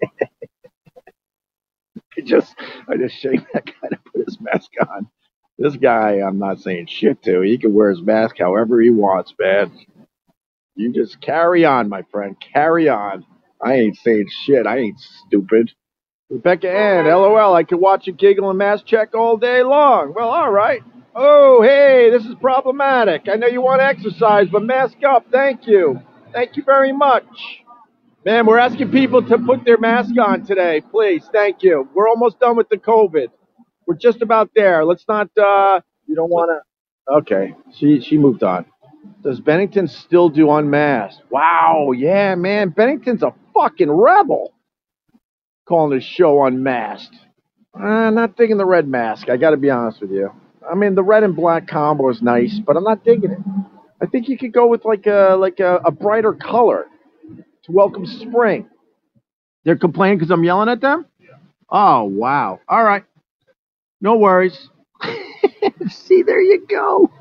I 2.17 2.21
just, 2.21 2.55
I 2.89 2.97
just 2.97 3.15
shake 3.15 3.41
that 3.53 3.65
guy 3.65 3.89
to 3.89 3.99
put 4.13 4.25
his 4.25 4.39
mask 4.41 4.71
on. 4.89 5.07
This 5.57 5.75
guy, 5.75 6.19
I'm 6.21 6.39
not 6.39 6.59
saying 6.59 6.87
shit 6.87 7.21
to. 7.23 7.41
He 7.41 7.57
can 7.57 7.73
wear 7.73 7.89
his 7.91 8.01
mask 8.01 8.37
however 8.39 8.81
he 8.81 8.89
wants, 8.89 9.33
man. 9.39 9.71
You 10.75 10.93
just 10.93 11.21
carry 11.21 11.65
on, 11.65 11.89
my 11.89 12.03
friend. 12.11 12.35
Carry 12.53 12.89
on. 12.89 13.25
I 13.63 13.75
ain't 13.75 13.97
saying 13.97 14.27
shit. 14.45 14.65
I 14.67 14.79
ain't 14.79 14.99
stupid. 14.99 15.71
Rebecca 16.29 16.69
Ann, 16.71 17.05
LOL. 17.05 17.53
I 17.53 17.63
could 17.63 17.79
watch 17.79 18.07
you 18.07 18.13
giggle 18.13 18.49
and 18.49 18.57
mask 18.57 18.85
check 18.85 19.13
all 19.15 19.37
day 19.37 19.63
long. 19.63 20.13
Well, 20.15 20.29
all 20.29 20.51
right. 20.51 20.81
Oh, 21.13 21.61
hey, 21.61 22.09
this 22.09 22.25
is 22.25 22.35
problematic. 22.41 23.23
I 23.31 23.35
know 23.35 23.47
you 23.47 23.61
want 23.61 23.81
to 23.81 23.85
exercise, 23.85 24.47
but 24.51 24.63
mask 24.63 24.97
up. 25.07 25.25
Thank 25.31 25.67
you. 25.67 25.99
Thank 26.33 26.55
you 26.57 26.63
very 26.63 26.93
much. 26.93 27.25
Man, 28.23 28.45
we're 28.45 28.59
asking 28.59 28.91
people 28.91 29.23
to 29.27 29.37
put 29.39 29.65
their 29.65 29.79
mask 29.79 30.13
on 30.19 30.45
today, 30.45 30.81
please. 30.91 31.27
Thank 31.33 31.63
you. 31.63 31.89
We're 31.95 32.07
almost 32.07 32.39
done 32.39 32.55
with 32.55 32.69
the 32.69 32.77
COVID. 32.77 33.29
We're 33.87 33.95
just 33.95 34.21
about 34.21 34.51
there. 34.55 34.85
Let's 34.85 35.05
not. 35.07 35.29
uh 35.37 35.81
You 36.05 36.15
don't 36.15 36.29
want 36.29 36.51
to. 36.51 37.13
Okay. 37.15 37.55
She 37.77 37.99
she 38.01 38.17
moved 38.17 38.43
on. 38.43 38.65
Does 39.23 39.39
Bennington 39.39 39.87
still 39.87 40.29
do 40.29 40.51
unmasked? 40.51 41.21
Wow. 41.31 41.91
Yeah, 41.95 42.35
man. 42.35 42.69
Bennington's 42.69 43.23
a 43.23 43.33
fucking 43.55 43.89
rebel. 43.89 44.53
Calling 45.67 45.93
his 45.93 46.03
show 46.03 46.45
unmasked. 46.45 47.15
Uh, 47.73 48.11
not 48.11 48.35
digging 48.37 48.57
the 48.57 48.65
red 48.65 48.87
mask. 48.87 49.29
I 49.29 49.37
got 49.37 49.51
to 49.51 49.57
be 49.57 49.69
honest 49.71 50.01
with 50.01 50.11
you. 50.11 50.29
I 50.69 50.75
mean, 50.75 50.93
the 50.93 51.03
red 51.03 51.23
and 51.23 51.35
black 51.35 51.67
combo 51.67 52.09
is 52.09 52.21
nice, 52.21 52.59
but 52.59 52.77
I'm 52.77 52.83
not 52.83 53.03
digging 53.03 53.31
it. 53.31 53.39
I 54.01 54.05
think 54.05 54.27
you 54.29 54.37
could 54.37 54.53
go 54.53 54.67
with 54.67 54.85
like 54.85 55.07
a 55.07 55.35
like 55.39 55.59
a, 55.59 55.77
a 55.85 55.91
brighter 55.91 56.33
color 56.33 56.85
to 57.71 57.75
welcome 57.77 58.05
spring. 58.05 58.69
They're 59.65 59.77
complaining 59.77 60.19
because 60.19 60.31
I'm 60.31 60.43
yelling 60.43 60.69
at 60.69 60.81
them. 60.81 61.05
Oh 61.69 62.03
wow! 62.05 62.59
All 62.67 62.83
right, 62.83 63.03
no 64.01 64.17
worries. 64.17 64.69
See, 65.89 66.23
there 66.23 66.41
you 66.41 66.65
go. 66.67 67.11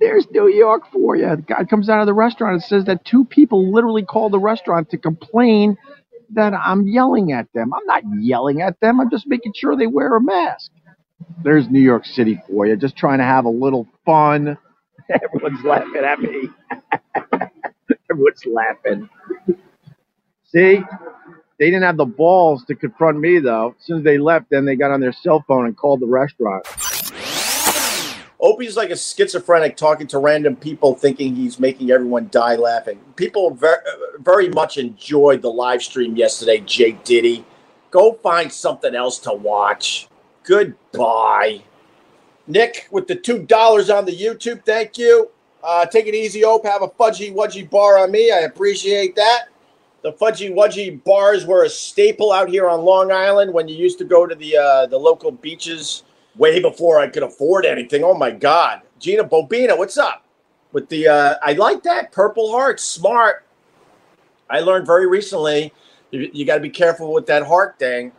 There's 0.00 0.26
New 0.30 0.48
York 0.48 0.82
for 0.92 1.16
you. 1.16 1.28
The 1.36 1.42
guy 1.42 1.64
comes 1.64 1.88
out 1.88 2.00
of 2.00 2.06
the 2.06 2.14
restaurant 2.14 2.54
and 2.54 2.62
says 2.62 2.84
that 2.86 3.04
two 3.04 3.24
people 3.24 3.72
literally 3.72 4.04
called 4.04 4.32
the 4.32 4.38
restaurant 4.38 4.90
to 4.90 4.98
complain 4.98 5.76
that 6.34 6.54
I'm 6.54 6.86
yelling 6.86 7.32
at 7.32 7.48
them. 7.54 7.72
I'm 7.74 7.86
not 7.86 8.02
yelling 8.20 8.62
at 8.62 8.80
them. 8.80 9.00
I'm 9.00 9.10
just 9.10 9.26
making 9.26 9.52
sure 9.56 9.76
they 9.76 9.86
wear 9.86 10.16
a 10.16 10.20
mask. 10.22 10.70
There's 11.44 11.68
New 11.70 11.80
York 11.80 12.06
City 12.06 12.40
for 12.48 12.66
you. 12.66 12.76
Just 12.76 12.96
trying 12.96 13.18
to 13.18 13.24
have 13.24 13.44
a 13.46 13.50
little 13.50 13.88
fun. 14.06 14.58
Everyone's 15.10 15.64
laughing 15.64 16.04
at 16.04 16.20
me. 16.20 16.48
Everyone's 18.14 18.46
laughing. 18.46 19.08
See? 20.44 20.82
They 21.58 21.66
didn't 21.66 21.82
have 21.82 21.96
the 21.96 22.04
balls 22.04 22.64
to 22.66 22.74
confront 22.74 23.18
me, 23.18 23.40
though. 23.40 23.74
As 23.78 23.86
soon 23.86 23.98
as 23.98 24.04
they 24.04 24.18
left, 24.18 24.50
then 24.50 24.64
they 24.64 24.76
got 24.76 24.90
on 24.92 25.00
their 25.00 25.12
cell 25.12 25.44
phone 25.48 25.66
and 25.66 25.76
called 25.76 26.00
the 26.00 26.06
restaurant. 26.06 26.64
Opie's 28.40 28.76
like 28.76 28.90
a 28.90 28.96
schizophrenic 28.96 29.76
talking 29.76 30.06
to 30.08 30.18
random 30.18 30.54
people, 30.54 30.94
thinking 30.94 31.34
he's 31.34 31.58
making 31.58 31.90
everyone 31.90 32.28
die 32.30 32.56
laughing. 32.56 33.00
People 33.16 33.54
very, 33.54 33.78
very 34.18 34.48
much 34.48 34.76
enjoyed 34.78 35.42
the 35.42 35.50
live 35.50 35.82
stream 35.82 36.16
yesterday, 36.16 36.58
Jake 36.58 37.02
Diddy. 37.04 37.44
Go 37.90 38.12
find 38.14 38.52
something 38.52 38.94
else 38.94 39.18
to 39.20 39.32
watch. 39.32 40.08
Goodbye. 40.42 41.62
Nick, 42.46 42.86
with 42.90 43.08
the 43.08 43.16
$2 43.16 43.96
on 43.96 44.04
the 44.04 44.16
YouTube, 44.16 44.64
thank 44.64 44.98
you. 44.98 45.30
Uh, 45.64 45.86
take 45.86 46.06
it 46.06 46.14
easy, 46.14 46.44
Ope. 46.44 46.66
Have 46.66 46.82
a 46.82 46.88
fudgy 46.88 47.34
wudgy 47.34 47.68
bar 47.68 47.98
on 47.98 48.10
me. 48.10 48.30
I 48.30 48.40
appreciate 48.40 49.16
that. 49.16 49.48
The 50.02 50.12
fudgy 50.12 50.54
wudgy 50.54 51.02
bars 51.02 51.46
were 51.46 51.64
a 51.64 51.68
staple 51.70 52.30
out 52.32 52.50
here 52.50 52.68
on 52.68 52.82
Long 52.82 53.10
Island 53.10 53.52
when 53.54 53.66
you 53.66 53.74
used 53.74 53.98
to 53.98 54.04
go 54.04 54.26
to 54.26 54.34
the 54.34 54.56
uh, 54.58 54.86
the 54.86 54.98
local 54.98 55.30
beaches 55.32 56.02
way 56.36 56.60
before 56.60 57.00
I 57.00 57.08
could 57.08 57.22
afford 57.22 57.64
anything. 57.64 58.04
Oh 58.04 58.12
my 58.12 58.30
God, 58.30 58.82
Gina 58.98 59.24
Bobina, 59.24 59.76
what's 59.78 59.96
up 59.96 60.26
with 60.72 60.88
the? 60.90 61.08
Uh, 61.08 61.34
I 61.42 61.54
like 61.54 61.82
that 61.84 62.12
Purple 62.12 62.50
Heart, 62.50 62.78
smart. 62.78 63.46
I 64.50 64.60
learned 64.60 64.86
very 64.86 65.06
recently 65.06 65.72
you, 66.14 66.30
you 66.32 66.44
got 66.44 66.54
to 66.56 66.60
be 66.60 66.70
careful 66.70 67.12
with 67.12 67.26
that 67.26 67.46
heart 67.46 67.78
thing. 67.78 68.12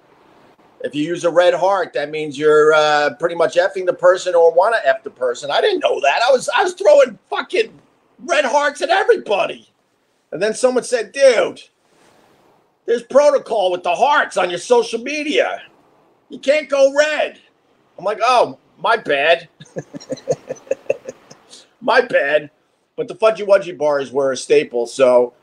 If 0.83 0.93
you 0.93 1.03
use 1.03 1.23
a 1.23 1.31
red 1.31 1.53
heart, 1.53 1.93
that 1.93 2.11
means 2.11 2.37
you're 2.37 2.73
uh, 2.73 3.15
pretty 3.15 3.35
much 3.35 3.55
effing 3.55 3.85
the 3.85 3.93
person 3.93 4.35
or 4.35 4.53
want 4.53 4.75
to 4.75 4.87
eff 4.87 5.03
the 5.03 5.09
person. 5.09 5.49
I 5.49 5.61
didn't 5.61 5.79
know 5.79 5.99
that. 6.01 6.21
I 6.27 6.31
was 6.31 6.49
I 6.55 6.63
was 6.63 6.73
throwing 6.73 7.17
fucking 7.29 7.71
red 8.19 8.45
hearts 8.45 8.81
at 8.81 8.89
everybody, 8.89 9.67
and 10.31 10.41
then 10.41 10.53
someone 10.53 10.83
said, 10.83 11.11
"Dude." 11.11 11.61
There's 12.85 13.01
protocol 13.01 13.71
with 13.71 13.81
the 13.81 13.95
hearts 13.95 14.37
on 14.37 14.49
your 14.49 14.59
social 14.59 14.99
media. 14.99 15.63
You 16.29 16.39
can't 16.39 16.69
go 16.69 16.93
red. 16.93 17.39
I'm 17.97 18.05
like, 18.05 18.19
oh, 18.21 18.57
my 18.77 18.97
bad. 18.97 19.47
my 21.81 22.01
bad. 22.01 22.51
But 22.95 23.07
the 23.07 23.15
Fudgy 23.15 23.45
Wudgy 23.45 23.77
bars 23.77 24.11
were 24.11 24.31
a 24.31 24.37
staple. 24.37 24.85
So, 24.85 25.33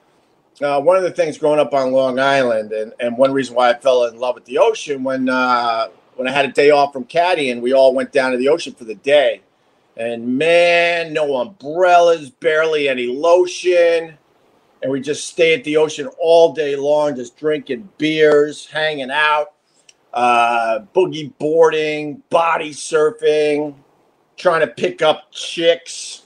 uh, 0.65 0.81
one 0.81 0.97
of 0.97 1.03
the 1.03 1.11
things 1.11 1.39
growing 1.39 1.61
up 1.61 1.75
on 1.75 1.93
Long 1.93 2.19
Island, 2.19 2.73
and, 2.73 2.93
and 3.01 3.17
one 3.17 3.33
reason 3.33 3.55
why 3.55 3.71
I 3.71 3.75
fell 3.75 4.05
in 4.05 4.19
love 4.19 4.35
with 4.35 4.45
the 4.45 4.59
ocean 4.59 5.03
when 5.05 5.29
uh, 5.29 5.89
when 6.17 6.29
I 6.29 6.33
had 6.33 6.45
a 6.45 6.53
day 6.53 6.71
off 6.71 6.93
from 6.93 7.05
caddying, 7.05 7.61
we 7.61 7.73
all 7.73 7.95
went 7.95 8.13
down 8.13 8.33
to 8.33 8.39
the 8.39 8.49
ocean 8.49 8.75
for 8.75 8.85
the 8.85 8.95
day. 8.95 9.43
And 9.97 10.39
man, 10.39 11.13
no 11.13 11.37
umbrellas, 11.37 12.31
barely 12.31 12.89
any 12.89 13.07
lotion 13.07 14.17
and 14.83 14.91
we 14.91 15.01
just 15.01 15.29
stay 15.29 15.55
at 15.55 15.65
the 15.65 15.77
ocean 15.77 16.09
all 16.19 16.53
day 16.53 16.75
long, 16.77 17.15
just 17.17 17.37
drinking 17.37 17.89
beers, 17.99 18.67
hanging 18.67 19.11
out, 19.11 19.53
uh, 20.13 20.81
boogie 20.95 21.33
boarding, 21.39 22.23
body 22.31 22.71
surfing, 22.71 23.75
trying 24.37 24.61
to 24.61 24.67
pick 24.67 25.01
up 25.01 25.31
chicks. 25.31 26.23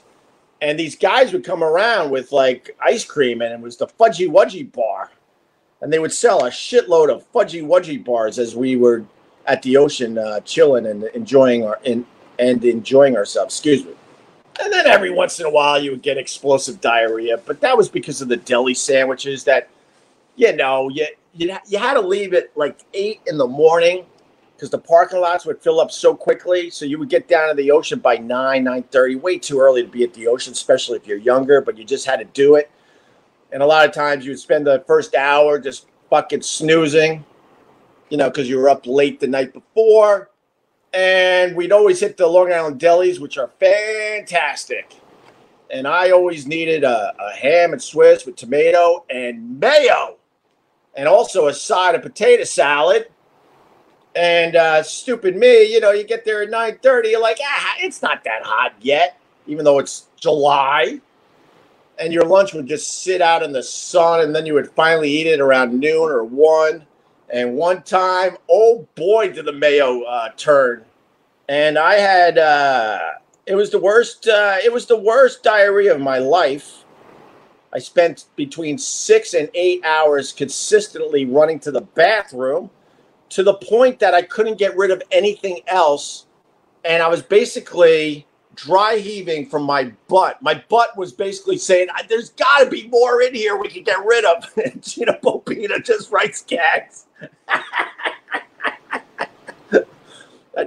And 0.61 0.79
these 0.79 0.95
guys 0.95 1.33
would 1.33 1.43
come 1.43 1.63
around 1.63 2.09
with 2.09 2.31
like 2.31 2.75
ice 2.81 3.05
cream, 3.05 3.41
and 3.41 3.53
it 3.53 3.59
was 3.59 3.77
the 3.77 3.87
Fudgy 3.87 4.27
Wudgy 4.27 4.71
bar. 4.71 5.11
And 5.81 5.93
they 5.93 5.99
would 5.99 6.13
sell 6.13 6.45
a 6.45 6.49
shitload 6.49 7.11
of 7.11 7.31
Fudgy 7.31 7.63
Wudgy 7.63 8.03
bars 8.03 8.39
as 8.39 8.55
we 8.55 8.75
were 8.75 9.05
at 9.45 9.61
the 9.61 9.77
ocean 9.77 10.17
uh, 10.17 10.39
chilling 10.41 10.87
and 10.87 11.03
enjoying 11.05 11.63
our 11.63 11.79
in, 11.83 12.05
and 12.39 12.63
enjoying 12.65 13.15
ourselves. 13.15 13.55
Excuse 13.55 13.85
me. 13.85 13.91
And 14.59 14.73
then 14.73 14.87
every 14.87 15.11
once 15.11 15.39
in 15.39 15.45
a 15.45 15.49
while 15.49 15.81
you 15.81 15.91
would 15.91 16.01
get 16.01 16.17
explosive 16.17 16.81
diarrhea, 16.81 17.37
but 17.37 17.61
that 17.61 17.77
was 17.77 17.89
because 17.89 18.21
of 18.21 18.27
the 18.27 18.37
deli 18.37 18.73
sandwiches 18.73 19.43
that, 19.43 19.69
you 20.35 20.55
know, 20.55 20.89
you, 20.89 21.05
you, 21.35 21.55
you 21.67 21.77
had 21.77 21.93
to 21.93 22.01
leave 22.01 22.33
at 22.33 22.49
like 22.57 22.79
8 22.93 23.21
in 23.27 23.37
the 23.37 23.47
morning 23.47 24.05
because 24.57 24.71
the 24.71 24.79
parking 24.79 25.21
lots 25.21 25.45
would 25.45 25.61
fill 25.61 25.79
up 25.79 25.91
so 25.91 26.15
quickly. 26.15 26.71
So 26.71 26.83
you 26.83 26.97
would 26.97 27.09
get 27.09 27.27
down 27.27 27.49
to 27.49 27.53
the 27.53 27.69
ocean 27.69 27.99
by 27.99 28.17
9, 28.17 28.65
9.30, 28.65 29.21
way 29.21 29.37
too 29.37 29.59
early 29.59 29.83
to 29.83 29.87
be 29.87 30.03
at 30.03 30.13
the 30.13 30.27
ocean, 30.27 30.51
especially 30.51 30.97
if 30.97 31.05
you're 31.05 31.17
younger, 31.17 31.61
but 31.61 31.77
you 31.77 31.83
just 31.83 32.07
had 32.07 32.17
to 32.17 32.25
do 32.25 32.55
it. 32.55 32.71
And 33.51 33.61
a 33.61 33.65
lot 33.65 33.87
of 33.87 33.93
times 33.93 34.25
you 34.25 34.31
would 34.31 34.39
spend 34.39 34.65
the 34.65 34.83
first 34.87 35.13
hour 35.13 35.59
just 35.59 35.85
fucking 36.09 36.41
snoozing, 36.41 37.23
you 38.09 38.17
know, 38.17 38.29
because 38.29 38.49
you 38.49 38.57
were 38.57 38.69
up 38.69 38.87
late 38.87 39.19
the 39.19 39.27
night 39.27 39.53
before 39.53 40.31
and 40.93 41.55
we'd 41.55 41.71
always 41.71 41.99
hit 41.99 42.17
the 42.17 42.25
Long 42.27 42.51
Island 42.51 42.79
delis, 42.79 43.19
which 43.19 43.37
are 43.37 43.51
fantastic. 43.59 44.95
And 45.69 45.87
I 45.87 46.11
always 46.11 46.47
needed 46.47 46.83
a, 46.83 47.13
a, 47.19 47.35
ham 47.35 47.73
and 47.73 47.81
Swiss 47.81 48.25
with 48.25 48.35
tomato 48.35 49.05
and 49.09 49.59
mayo, 49.59 50.15
and 50.95 51.07
also 51.07 51.47
a 51.47 51.53
side 51.53 51.93
of 51.93 52.01
potato 52.01 52.45
salad. 52.45 53.09
And 54.17 54.55
uh, 54.55 54.81
stupid 54.81 55.37
me, 55.37 55.71
you 55.71 55.79
know, 55.79 55.91
you 55.91 56.03
get 56.03 56.25
there 56.25 56.41
at 56.41 56.49
nine 56.49 56.79
thirty, 56.81 57.09
you're 57.09 57.21
like, 57.21 57.37
ah, 57.39 57.75
it's 57.77 58.01
not 58.01 58.23
that 58.23 58.41
hot 58.43 58.73
yet, 58.81 59.19
even 59.45 59.63
though 59.63 59.77
it's 59.77 60.07
July. 60.19 60.99
And 61.99 62.11
your 62.11 62.23
lunch 62.23 62.51
would 62.53 62.65
just 62.65 63.03
sit 63.03 63.21
out 63.21 63.43
in 63.43 63.51
the 63.51 63.61
sun, 63.61 64.21
and 64.21 64.33
then 64.33 64.47
you 64.47 64.55
would 64.55 64.71
finally 64.71 65.11
eat 65.11 65.27
it 65.27 65.39
around 65.39 65.79
noon 65.79 66.09
or 66.09 66.23
one. 66.23 66.87
And 67.29 67.55
one 67.55 67.83
time, 67.83 68.37
oh 68.49 68.87
boy, 68.95 69.33
did 69.33 69.45
the 69.45 69.53
mayo 69.53 70.01
uh, 70.01 70.29
turn. 70.35 70.83
And 71.47 71.77
I 71.77 71.95
had, 71.95 72.39
uh, 72.39 72.99
it 73.45 73.53
was 73.53 73.69
the 73.69 73.79
worst, 73.79 74.27
uh, 74.27 74.57
it 74.63 74.73
was 74.73 74.87
the 74.87 74.97
worst 74.97 75.43
diarrhea 75.43 75.93
of 75.93 76.01
my 76.01 76.17
life. 76.17 76.85
I 77.71 77.77
spent 77.77 78.25
between 78.35 78.79
six 78.79 79.35
and 79.35 79.47
eight 79.53 79.85
hours 79.85 80.31
consistently 80.31 81.25
running 81.25 81.59
to 81.59 81.71
the 81.71 81.81
bathroom 81.81 82.71
to 83.29 83.43
the 83.43 83.55
point 83.55 83.99
that 83.99 84.13
I 84.13 84.21
couldn't 84.21 84.57
get 84.57 84.75
rid 84.77 84.91
of 84.91 85.01
anything 85.11 85.61
else. 85.67 86.25
And 86.85 87.03
I 87.03 87.07
was 87.07 87.21
basically 87.21 88.25
dry 88.55 88.97
heaving 88.97 89.47
from 89.47 89.63
my 89.63 89.91
butt. 90.07 90.41
My 90.41 90.63
butt 90.69 90.97
was 90.97 91.13
basically 91.13 91.57
saying, 91.57 91.87
There's 92.09 92.31
got 92.31 92.63
to 92.63 92.69
be 92.69 92.87
more 92.87 93.21
in 93.21 93.33
here 93.33 93.55
we 93.57 93.69
can 93.69 93.83
get 93.83 94.03
rid 94.05 94.25
of. 94.25 94.45
And 94.63 94.83
Gina 94.83 95.19
Bobina 95.23 95.83
just 95.83 96.11
writes 96.11 96.43
gags. 96.43 97.05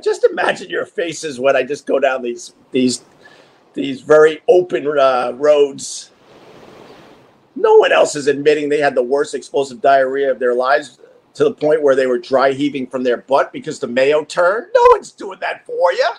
just 0.03 0.25
imagine 0.25 0.71
your 0.71 0.87
faces 0.87 1.41
when 1.41 1.57
I 1.57 1.63
just 1.63 1.87
go 1.87 1.99
down 1.99 2.23
these 2.23 2.55
these 2.71 3.05
these 3.75 4.01
very 4.01 4.41
open 4.49 4.87
uh, 4.87 5.33
roads. 5.35 6.11
No 7.57 7.77
one 7.77 7.93
else 7.93 8.15
is 8.15 8.27
admitting 8.27 8.69
they 8.69 8.79
had 8.79 8.95
the 8.95 9.03
worst 9.03 9.35
explosive 9.35 9.81
diarrhea 9.81 10.31
of 10.31 10.39
their 10.39 10.55
lives 10.55 11.00
to 11.41 11.45
the 11.45 11.55
point 11.55 11.83
where 11.83 11.97
they 11.97 12.07
were 12.07 12.19
dry 12.19 12.53
heaving 12.53 12.87
from 12.87 13.03
their 13.03 13.17
butt 13.17 13.51
because 13.51 13.79
the 13.79 13.87
mayo 13.87 14.23
turned. 14.23 14.67
No 14.75 14.87
one's 14.93 15.11
doing 15.11 15.39
that 15.41 15.65
for 15.65 15.91
you. 15.91 16.11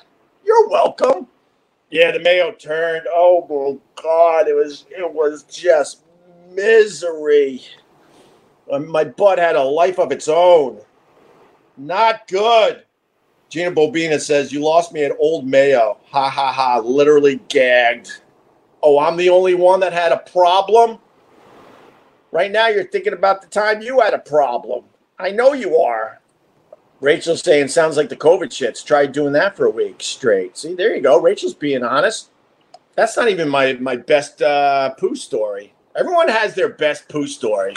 You're 0.43 0.67
welcome. 0.67 1.27
Yeah, 1.91 2.11
the 2.11 2.19
mayo 2.21 2.53
turned. 2.53 3.05
Oh 3.13 3.45
my 3.47 4.01
god, 4.01 4.47
it 4.47 4.55
was 4.55 4.85
it 4.89 5.13
was 5.13 5.43
just 5.43 6.05
misery. 6.49 7.61
Um, 8.71 8.87
my 8.87 9.03
butt 9.03 9.37
had 9.37 9.55
a 9.55 9.63
life 9.63 9.99
of 9.99 10.11
its 10.11 10.27
own. 10.27 10.81
Not 11.77 12.27
good. 12.27 12.83
Gina 13.49 13.71
Bobina 13.71 14.19
says, 14.19 14.51
You 14.51 14.61
lost 14.61 14.91
me 14.91 15.03
at 15.03 15.15
Old 15.19 15.47
Mayo. 15.47 15.99
Ha 16.09 16.29
ha 16.31 16.51
ha. 16.51 16.79
Literally 16.79 17.39
gagged. 17.47 18.21
Oh, 18.81 18.97
I'm 18.97 19.17
the 19.17 19.29
only 19.29 19.53
one 19.53 19.81
that 19.81 19.93
had 19.93 20.13
a 20.13 20.17
problem? 20.17 20.97
Right 22.31 22.51
now, 22.51 22.69
you're 22.69 22.85
thinking 22.85 23.13
about 23.13 23.43
the 23.43 23.47
time 23.49 23.83
you 23.83 23.99
had 23.99 24.15
a 24.15 24.19
problem. 24.19 24.85
I 25.21 25.31
know 25.31 25.53
you 25.53 25.77
are. 25.77 26.19
Rachel's 26.99 27.41
saying, 27.41 27.67
sounds 27.67 27.97
like 27.97 28.09
the 28.09 28.15
COVID 28.15 28.49
shits. 28.49 28.85
Try 28.85 29.05
doing 29.05 29.33
that 29.33 29.57
for 29.57 29.65
a 29.65 29.71
week 29.71 29.95
straight. 29.99 30.57
See, 30.57 30.75
there 30.75 30.95
you 30.95 31.01
go. 31.01 31.19
Rachel's 31.19 31.53
being 31.53 31.83
honest. 31.83 32.29
That's 32.95 33.17
not 33.17 33.29
even 33.29 33.49
my, 33.49 33.73
my 33.73 33.95
best 33.95 34.41
uh, 34.41 34.93
poo 34.95 35.15
story. 35.15 35.73
Everyone 35.95 36.29
has 36.29 36.53
their 36.53 36.69
best 36.69 37.07
poo 37.09 37.25
story. 37.25 37.73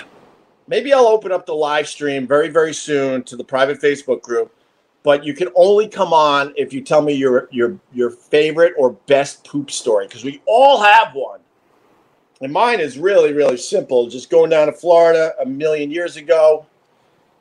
Maybe 0.68 0.92
I'll 0.92 1.06
open 1.06 1.32
up 1.32 1.46
the 1.46 1.54
live 1.54 1.88
stream 1.88 2.26
very, 2.26 2.48
very 2.48 2.74
soon 2.74 3.22
to 3.24 3.36
the 3.36 3.44
private 3.44 3.80
Facebook 3.80 4.22
group. 4.22 4.54
But 5.02 5.22
you 5.22 5.34
can 5.34 5.48
only 5.54 5.86
come 5.88 6.14
on 6.14 6.54
if 6.56 6.72
you 6.72 6.80
tell 6.80 7.02
me 7.02 7.12
your 7.12 7.46
your 7.50 7.78
your 7.92 8.08
favorite 8.08 8.72
or 8.78 8.92
best 9.06 9.44
poop 9.44 9.70
story 9.70 10.06
because 10.06 10.24
we 10.24 10.40
all 10.46 10.82
have 10.82 11.14
one. 11.14 11.40
And 12.40 12.50
mine 12.50 12.80
is 12.80 12.98
really, 12.98 13.34
really 13.34 13.58
simple. 13.58 14.08
Just 14.08 14.30
going 14.30 14.48
down 14.48 14.66
to 14.66 14.72
Florida 14.72 15.34
a 15.40 15.44
million 15.44 15.90
years 15.90 16.16
ago, 16.16 16.64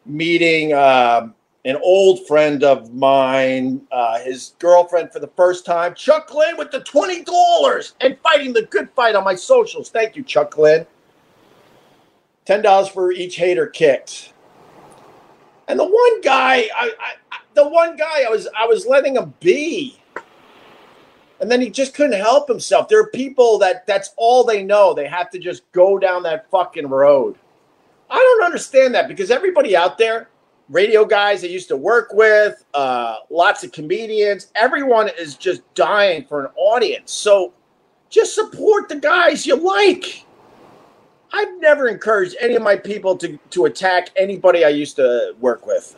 meeting 0.06 0.74
um, 0.74 1.34
an 1.66 1.78
old 1.82 2.28
friend 2.28 2.64
of 2.64 2.94
mine, 2.94 3.82
uh, 3.92 4.20
his 4.20 4.54
girlfriend 4.60 5.12
for 5.12 5.20
the 5.20 5.32
first 5.36 5.66
time, 5.66 5.94
Chuck 5.96 6.28
Glenn 6.28 6.58
with 6.58 6.72
the 6.72 6.82
$20 6.82 7.94
and 8.02 8.18
fighting 8.20 8.54
the 8.54 8.64
good 8.64 8.90
fight 8.92 9.16
on 9.16 9.24
my 9.24 9.36
socials. 9.36 9.90
Thank 9.90 10.16
you, 10.16 10.24
Chuck 10.24 10.52
Glenn. 10.52 10.86
$10 12.46 12.90
for 12.92 13.12
each 13.12 13.38
hater 13.38 13.68
kicked. 13.68 14.34
And 15.68 15.80
the 15.80 15.86
one 15.86 16.22
guy, 16.22 16.68
I, 16.76 16.92
I, 17.00 17.38
the 17.54 17.68
one 17.68 17.96
guy 17.96 18.24
I 18.24 18.30
was 18.30 18.48
I 18.58 18.66
was 18.66 18.86
letting 18.86 19.16
him 19.16 19.34
be. 19.40 20.00
And 21.40 21.52
then 21.52 21.62
he 21.62 21.70
just 21.70 21.94
couldn't 21.94 22.20
help 22.20 22.48
himself. 22.48 22.88
There 22.88 23.00
are 23.00 23.08
people 23.08 23.58
that 23.60 23.88
that's 23.88 24.12
all 24.18 24.44
they 24.44 24.64
know. 24.64 24.94
They 24.94 25.08
have 25.08 25.30
to 25.32 25.40
just 25.40 25.70
go 25.72 25.98
down 25.98 26.24
that 26.24 26.50
fucking 26.50 26.88
road. 26.88 27.38
I 28.14 28.18
don't 28.18 28.46
understand 28.46 28.94
that 28.94 29.08
because 29.08 29.32
everybody 29.32 29.76
out 29.76 29.98
there, 29.98 30.30
radio 30.70 31.04
guys 31.04 31.44
I 31.44 31.48
used 31.48 31.68
to 31.70 31.76
work 31.76 32.14
with, 32.14 32.64
uh, 32.76 33.18
lots 33.32 33.64
of 33.64 33.72
comedians, 33.72 34.52
everyone 34.54 35.10
is 35.18 35.36
just 35.36 35.62
dying 35.74 36.24
for 36.26 36.46
an 36.46 36.52
audience. 36.56 37.12
So 37.12 37.54
just 38.12 38.36
support 38.36 38.88
the 38.88 38.98
guys 38.98 39.48
you 39.48 39.56
like. 39.56 40.26
I've 41.34 41.60
never 41.60 41.88
encouraged 41.88 42.36
any 42.40 42.54
of 42.54 42.62
my 42.62 42.76
people 42.76 43.18
to, 43.18 43.40
to 43.50 43.66
attack 43.66 44.10
anybody 44.16 44.64
I 44.64 44.70
used 44.70 44.96
to 44.98 45.34
work 45.40 45.66
with. 45.66 45.98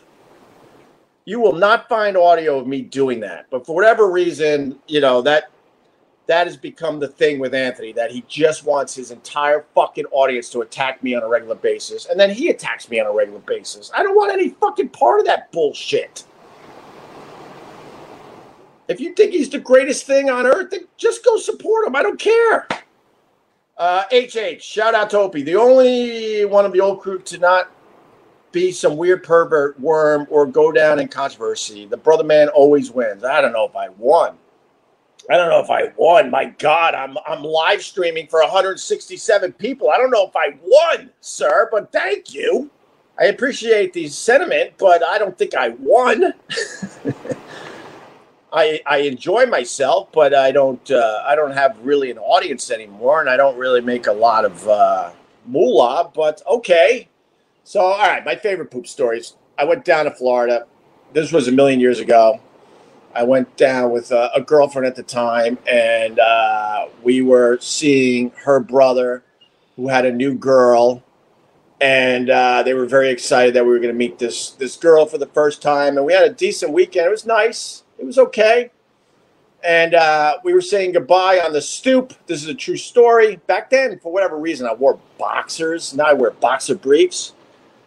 You 1.25 1.41
will 1.41 1.55
not 1.55 1.89
find 1.89 2.15
audio 2.15 2.57
of 2.59 2.65
me 2.65 2.81
doing 2.81 3.19
that. 3.19 3.47
But 3.49 3.65
for 3.65 3.75
whatever 3.75 4.09
reason, 4.09 4.79
you 4.87 5.01
know, 5.01 5.21
that 5.23 5.51
that 6.27 6.47
has 6.47 6.57
become 6.57 6.99
the 6.99 7.07
thing 7.07 7.39
with 7.39 7.53
Anthony 7.53 7.91
that 7.93 8.11
he 8.11 8.23
just 8.27 8.65
wants 8.65 8.95
his 8.95 9.11
entire 9.11 9.65
fucking 9.75 10.05
audience 10.11 10.49
to 10.49 10.61
attack 10.61 11.03
me 11.03 11.13
on 11.13 11.23
a 11.23 11.27
regular 11.27 11.55
basis. 11.55 12.07
And 12.07 12.19
then 12.19 12.31
he 12.31 12.49
attacks 12.49 12.89
me 12.89 12.99
on 12.99 13.05
a 13.05 13.11
regular 13.11 13.39
basis. 13.39 13.91
I 13.93 14.03
don't 14.03 14.15
want 14.15 14.31
any 14.31 14.49
fucking 14.49 14.89
part 14.89 15.19
of 15.19 15.25
that 15.27 15.51
bullshit. 15.51 16.23
If 18.87 18.99
you 18.99 19.13
think 19.13 19.33
he's 19.33 19.49
the 19.49 19.59
greatest 19.59 20.05
thing 20.05 20.29
on 20.29 20.45
earth, 20.45 20.71
then 20.71 20.87
just 20.97 21.23
go 21.25 21.37
support 21.37 21.87
him. 21.87 21.95
I 21.95 22.03
don't 22.03 22.19
care. 22.19 22.67
Uh, 23.77 24.03
HH, 24.11 24.61
shout 24.61 24.95
out 24.95 25.09
to 25.09 25.19
Opie. 25.19 25.43
The 25.43 25.55
only 25.55 26.45
one 26.45 26.65
of 26.65 26.71
the 26.71 26.79
old 26.79 27.01
crew 27.01 27.19
to 27.19 27.37
not 27.37 27.71
be 28.51 28.71
some 28.71 28.95
weird 28.95 29.21
pervert 29.23 29.77
worm 29.79 30.25
or 30.29 30.45
go 30.45 30.71
down 30.71 30.99
in 30.99 31.07
controversy. 31.07 31.85
The 31.85 31.97
brother 31.97 32.23
man 32.23 32.47
always 32.49 32.89
wins. 32.89 33.23
I 33.23 33.41
don't 33.41 33.51
know 33.51 33.65
if 33.65 33.75
I 33.75 33.89
won. 33.89 34.37
I 35.29 35.37
don't 35.37 35.49
know 35.49 35.59
if 35.59 35.69
I 35.71 35.91
won. 35.97 36.29
My 36.29 36.45
God, 36.45 36.93
I'm 36.93 37.17
I'm 37.27 37.43
live 37.43 37.81
streaming 37.81 38.27
for 38.27 38.41
167 38.41 39.53
people. 39.53 39.89
I 39.89 39.97
don't 39.97 40.11
know 40.11 40.27
if 40.27 40.35
I 40.35 40.57
won, 40.63 41.09
sir, 41.21 41.67
but 41.71 41.91
thank 41.91 42.33
you. 42.33 42.69
I 43.17 43.25
appreciate 43.25 43.93
the 43.93 44.07
sentiment, 44.07 44.73
but 44.77 45.03
I 45.03 45.17
don't 45.17 45.37
think 45.37 45.55
I 45.55 45.69
won. 45.69 46.33
I, 48.53 48.81
I 48.85 48.99
enjoy 48.99 49.45
myself, 49.47 50.09
but 50.13 50.33
I 50.33 50.51
don't 50.51 50.89
uh, 50.91 51.23
I 51.25 51.35
don't 51.35 51.51
have 51.51 51.77
really 51.81 52.11
an 52.11 52.17
audience 52.17 52.71
anymore, 52.71 53.19
and 53.19 53.29
I 53.29 53.35
don't 53.35 53.57
really 53.57 53.81
make 53.81 54.07
a 54.07 54.13
lot 54.13 54.45
of 54.45 54.67
uh, 54.67 55.11
moolah. 55.45 56.11
But 56.13 56.41
okay, 56.47 57.07
so 57.63 57.81
all 57.81 57.97
right, 57.97 58.23
my 58.23 58.35
favorite 58.35 58.71
poop 58.71 58.87
stories. 58.87 59.35
I 59.57 59.63
went 59.63 59.85
down 59.85 60.05
to 60.05 60.11
Florida. 60.11 60.67
This 61.13 61.31
was 61.31 61.47
a 61.47 61.51
million 61.51 61.79
years 61.79 61.99
ago. 61.99 62.39
I 63.15 63.23
went 63.23 63.55
down 63.57 63.91
with 63.91 64.11
a, 64.11 64.31
a 64.35 64.41
girlfriend 64.41 64.85
at 64.87 64.95
the 64.95 65.03
time, 65.03 65.57
and 65.67 66.19
uh, 66.19 66.87
we 67.01 67.21
were 67.21 67.57
seeing 67.61 68.31
her 68.43 68.59
brother, 68.59 69.23
who 69.75 69.87
had 69.87 70.05
a 70.05 70.11
new 70.11 70.33
girl, 70.33 71.03
and 71.81 72.29
uh, 72.29 72.63
they 72.63 72.73
were 72.73 72.85
very 72.85 73.09
excited 73.09 73.53
that 73.53 73.63
we 73.63 73.69
were 73.69 73.79
going 73.79 73.93
to 73.93 73.97
meet 73.97 74.19
this 74.19 74.51
this 74.51 74.75
girl 74.75 75.05
for 75.05 75.17
the 75.17 75.27
first 75.27 75.61
time. 75.61 75.97
And 75.97 76.05
we 76.05 76.13
had 76.13 76.23
a 76.23 76.33
decent 76.33 76.71
weekend. 76.71 77.07
It 77.07 77.11
was 77.11 77.25
nice 77.25 77.83
it 77.97 78.05
was 78.05 78.17
okay. 78.17 78.71
And 79.63 79.95
uh, 79.95 80.37
we 80.43 80.53
were 80.53 80.61
saying 80.61 80.91
goodbye 80.91 81.39
on 81.39 81.51
the 81.51 81.61
stoop. 81.61 82.13
This 82.27 82.43
is 82.43 82.49
a 82.49 82.53
true 82.53 82.77
story. 82.77 83.37
Back 83.47 83.69
then, 83.71 83.99
for 83.99 84.11
whatever 84.11 84.37
reason, 84.37 84.67
I 84.67 84.73
wore 84.73 84.99
boxers. 85.17 85.93
Now 85.93 86.05
I 86.05 86.13
wear 86.13 86.31
boxer 86.31 86.75
briefs. 86.75 87.33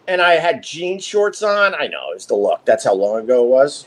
And 0.08 0.20
I 0.20 0.34
had 0.34 0.62
jean 0.62 0.98
shorts 0.98 1.42
on. 1.42 1.74
I 1.74 1.86
know, 1.86 2.12
it's 2.14 2.26
the 2.26 2.34
look. 2.34 2.64
That's 2.64 2.84
how 2.84 2.94
long 2.94 3.20
ago 3.20 3.44
it 3.44 3.48
was. 3.48 3.86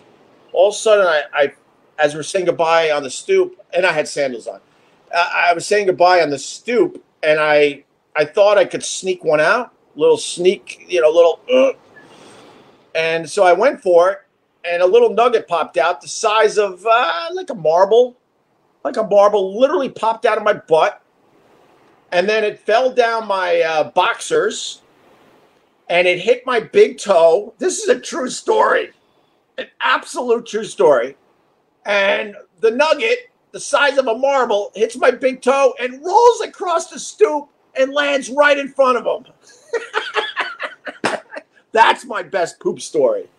All 0.53 0.69
of 0.69 0.73
a 0.73 0.77
sudden, 0.77 1.05
I, 1.05 1.23
I 1.33 1.53
as 1.99 2.15
we're 2.15 2.23
saying 2.23 2.45
goodbye 2.45 2.91
on 2.91 3.03
the 3.03 3.09
stoop, 3.09 3.59
and 3.73 3.85
I 3.85 3.91
had 3.91 4.07
sandals 4.07 4.47
on. 4.47 4.59
Uh, 5.13 5.29
I 5.33 5.53
was 5.53 5.65
saying 5.65 5.87
goodbye 5.87 6.21
on 6.21 6.29
the 6.29 6.39
stoop, 6.39 7.03
and 7.23 7.39
I 7.39 7.83
I 8.15 8.25
thought 8.25 8.57
I 8.57 8.65
could 8.65 8.83
sneak 8.83 9.23
one 9.23 9.39
out, 9.39 9.73
little 9.95 10.17
sneak, 10.17 10.85
you 10.87 11.01
know, 11.01 11.09
little. 11.09 11.39
Uh, 11.51 11.73
and 12.93 13.29
so 13.29 13.43
I 13.43 13.53
went 13.53 13.81
for 13.81 14.11
it, 14.11 14.19
and 14.65 14.81
a 14.81 14.85
little 14.85 15.13
nugget 15.13 15.47
popped 15.47 15.77
out 15.77 16.01
the 16.01 16.07
size 16.07 16.57
of 16.57 16.85
uh, 16.85 17.29
like 17.33 17.49
a 17.49 17.55
marble, 17.55 18.17
like 18.83 18.97
a 18.97 19.03
marble, 19.03 19.59
literally 19.59 19.89
popped 19.89 20.25
out 20.25 20.37
of 20.37 20.43
my 20.43 20.53
butt. 20.53 21.01
And 22.11 22.27
then 22.27 22.43
it 22.43 22.59
fell 22.59 22.91
down 22.91 23.25
my 23.25 23.61
uh, 23.61 23.83
boxers 23.91 24.81
and 25.91 26.07
it 26.07 26.19
hit 26.19 26.45
my 26.45 26.59
big 26.59 26.97
toe. 26.97 27.53
This 27.57 27.79
is 27.79 27.89
a 27.89 27.99
true 27.99 28.29
story, 28.29 28.91
an 29.61 29.67
absolute 29.79 30.45
true 30.45 30.65
story. 30.65 31.15
And 31.85 32.35
the 32.59 32.71
nugget, 32.71 33.29
the 33.51 33.59
size 33.59 33.97
of 33.97 34.07
a 34.07 34.17
marble, 34.17 34.71
hits 34.75 34.97
my 34.97 35.11
big 35.11 35.41
toe 35.41 35.73
and 35.79 36.03
rolls 36.03 36.41
across 36.41 36.89
the 36.89 36.99
stoop 36.99 37.49
and 37.75 37.93
lands 37.93 38.29
right 38.29 38.57
in 38.57 38.67
front 38.69 38.97
of 38.97 39.05
him. 39.05 39.33
That's 41.71 42.05
my 42.05 42.21
best 42.23 42.59
poop 42.59 42.81
story. 42.81 43.29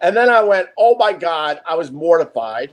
And 0.00 0.16
then 0.16 0.28
I 0.28 0.42
went, 0.42 0.68
oh 0.78 0.96
my 0.96 1.12
God, 1.12 1.60
I 1.66 1.74
was 1.74 1.90
mortified, 1.90 2.70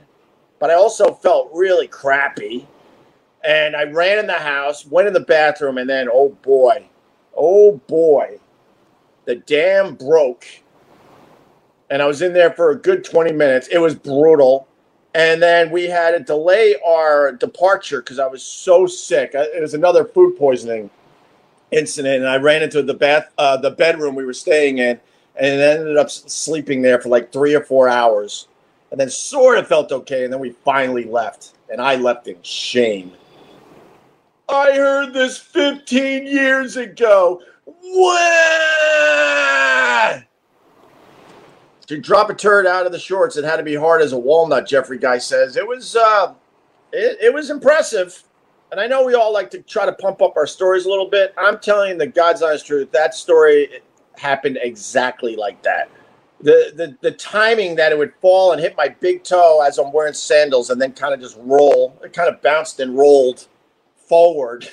but 0.58 0.70
I 0.70 0.74
also 0.74 1.12
felt 1.14 1.50
really 1.52 1.88
crappy. 1.88 2.66
And 3.42 3.74
I 3.74 3.84
ran 3.84 4.18
in 4.18 4.26
the 4.26 4.34
house, 4.34 4.84
went 4.84 5.08
in 5.08 5.14
the 5.14 5.20
bathroom, 5.20 5.78
and 5.78 5.88
then, 5.88 6.08
oh 6.12 6.30
boy, 6.42 6.84
oh 7.34 7.80
boy, 7.86 8.38
the 9.24 9.36
dam 9.36 9.94
broke. 9.94 10.44
And 11.90 12.00
I 12.00 12.06
was 12.06 12.22
in 12.22 12.32
there 12.32 12.52
for 12.52 12.70
a 12.70 12.76
good 12.76 13.04
20 13.04 13.32
minutes. 13.32 13.68
It 13.68 13.78
was 13.78 13.94
brutal. 13.94 14.68
And 15.14 15.42
then 15.42 15.70
we 15.70 15.86
had 15.86 16.12
to 16.12 16.20
delay 16.20 16.76
our 16.86 17.32
departure 17.32 18.00
because 18.00 18.20
I 18.20 18.26
was 18.28 18.44
so 18.44 18.86
sick. 18.86 19.32
It 19.34 19.60
was 19.60 19.74
another 19.74 20.04
food 20.04 20.36
poisoning 20.36 20.88
incident, 21.72 22.22
and 22.22 22.28
I 22.28 22.36
ran 22.36 22.62
into 22.62 22.82
the 22.82 22.94
bath, 22.94 23.32
uh, 23.38 23.56
the 23.56 23.70
bedroom 23.70 24.14
we 24.14 24.24
were 24.24 24.32
staying 24.32 24.78
in, 24.78 25.00
and 25.36 25.60
ended 25.60 25.96
up 25.96 26.10
sleeping 26.10 26.82
there 26.82 27.00
for 27.00 27.08
like 27.08 27.32
three 27.32 27.54
or 27.54 27.62
four 27.62 27.88
hours 27.88 28.48
and 28.90 28.98
then 29.00 29.08
sort 29.08 29.58
of 29.58 29.66
felt 29.66 29.92
okay 29.92 30.24
and 30.24 30.32
then 30.32 30.40
we 30.40 30.50
finally 30.50 31.04
left 31.04 31.54
and 31.70 31.80
i 31.80 31.94
left 31.94 32.26
in 32.28 32.36
shame 32.42 33.12
i 34.48 34.72
heard 34.72 35.12
this 35.12 35.38
15 35.38 36.26
years 36.26 36.76
ago 36.76 37.40
what 37.64 38.20
to 41.90 41.98
drop 41.98 42.30
a 42.30 42.34
turd 42.34 42.68
out 42.68 42.86
of 42.86 42.92
the 42.92 42.98
shorts 42.98 43.36
it 43.36 43.44
had 43.44 43.56
to 43.56 43.64
be 43.64 43.74
hard 43.74 44.00
as 44.00 44.12
a 44.12 44.18
walnut 44.18 44.66
jeffrey 44.66 44.96
guy 44.96 45.18
says 45.18 45.56
it 45.56 45.66
was 45.66 45.96
uh 45.96 46.32
it, 46.92 47.18
it 47.20 47.34
was 47.34 47.50
impressive 47.50 48.22
and 48.70 48.80
I 48.80 48.86
know 48.86 49.04
we 49.04 49.14
all 49.14 49.32
like 49.32 49.50
to 49.50 49.60
try 49.62 49.84
to 49.84 49.92
pump 49.92 50.22
up 50.22 50.36
our 50.36 50.46
stories 50.46 50.86
a 50.86 50.90
little 50.90 51.08
bit. 51.08 51.34
I'm 51.36 51.58
telling 51.58 51.98
the 51.98 52.06
God's 52.06 52.40
honest 52.42 52.66
truth. 52.66 52.92
That 52.92 53.14
story 53.14 53.80
happened 54.16 54.58
exactly 54.62 55.34
like 55.34 55.60
that. 55.62 55.90
The, 56.40 56.72
the 56.74 56.96
the 57.00 57.10
timing 57.10 57.74
that 57.76 57.92
it 57.92 57.98
would 57.98 58.14
fall 58.22 58.52
and 58.52 58.60
hit 58.60 58.76
my 58.76 58.88
big 58.88 59.24
toe 59.24 59.60
as 59.60 59.78
I'm 59.78 59.92
wearing 59.92 60.14
sandals 60.14 60.70
and 60.70 60.80
then 60.80 60.92
kind 60.92 61.12
of 61.12 61.20
just 61.20 61.36
roll. 61.40 61.98
It 62.02 62.12
kind 62.12 62.28
of 62.32 62.40
bounced 62.40 62.80
and 62.80 62.96
rolled 62.96 63.46
forward. 64.08 64.64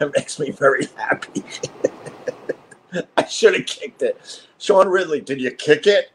it 0.00 0.12
makes 0.14 0.38
me 0.38 0.50
very 0.50 0.86
happy. 0.96 1.42
I 3.16 3.24
should 3.26 3.54
have 3.54 3.66
kicked 3.66 4.02
it. 4.02 4.46
Sean 4.58 4.88
Ridley, 4.88 5.20
did 5.20 5.40
you 5.40 5.50
kick 5.50 5.86
it? 5.86 6.10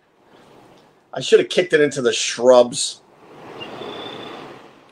I 1.14 1.20
should 1.20 1.40
have 1.40 1.50
kicked 1.50 1.74
it 1.74 1.82
into 1.82 2.02
the 2.02 2.14
shrubs. 2.14 3.02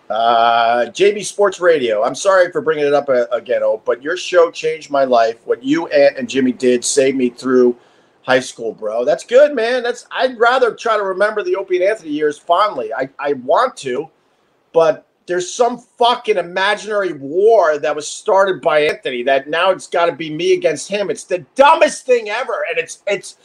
Uh, 0.10 0.88
JB 0.88 1.24
Sports 1.24 1.60
Radio. 1.60 2.04
I'm 2.04 2.16
sorry 2.16 2.52
for 2.52 2.62
bringing 2.62 2.86
it 2.86 2.94
up 2.94 3.10
uh, 3.10 3.26
again, 3.32 3.62
oh, 3.64 3.82
but 3.86 4.02
your 4.02 4.18
show 4.18 4.50
changed 4.50 4.90
my 4.90 5.04
life. 5.04 5.46
What 5.46 5.64
you, 5.64 5.88
Ant, 5.88 6.18
and 6.18 6.28
Jimmy 6.28 6.52
did 6.52 6.84
saved 6.84 7.16
me 7.16 7.30
through 7.30 7.78
high 8.24 8.40
school, 8.40 8.74
bro. 8.74 9.06
That's 9.06 9.24
good, 9.24 9.56
man. 9.56 9.84
That's 9.84 10.08
I'd 10.12 10.40
rather 10.40 10.74
try 10.74 10.98
to 10.98 11.04
remember 11.04 11.44
the 11.44 11.56
Opie 11.56 11.78
and 11.78 11.86
Anthony 11.86 12.10
years 12.10 12.40
fondly. 12.40 12.92
I, 12.92 13.10
I 13.20 13.34
want 13.34 13.78
to, 13.78 14.10
but 14.74 15.08
there's 15.30 15.54
some 15.54 15.78
fucking 15.78 16.38
imaginary 16.38 17.14
war 17.14 17.78
that 17.78 17.96
was 17.96 18.10
started 18.10 18.62
by 18.62 18.80
Anthony 18.80 19.22
that 19.22 19.48
now 19.48 19.70
it's 19.70 19.86
got 19.86 20.08
to 20.08 20.12
be 20.12 20.34
me 20.34 20.54
against 20.54 20.90
him. 20.90 21.12
It's 21.12 21.24
the 21.24 21.46
dumbest 21.54 22.04
thing 22.08 22.30
ever, 22.30 22.66
and 22.68 22.80
it's 22.80 23.04
it's 23.06 23.38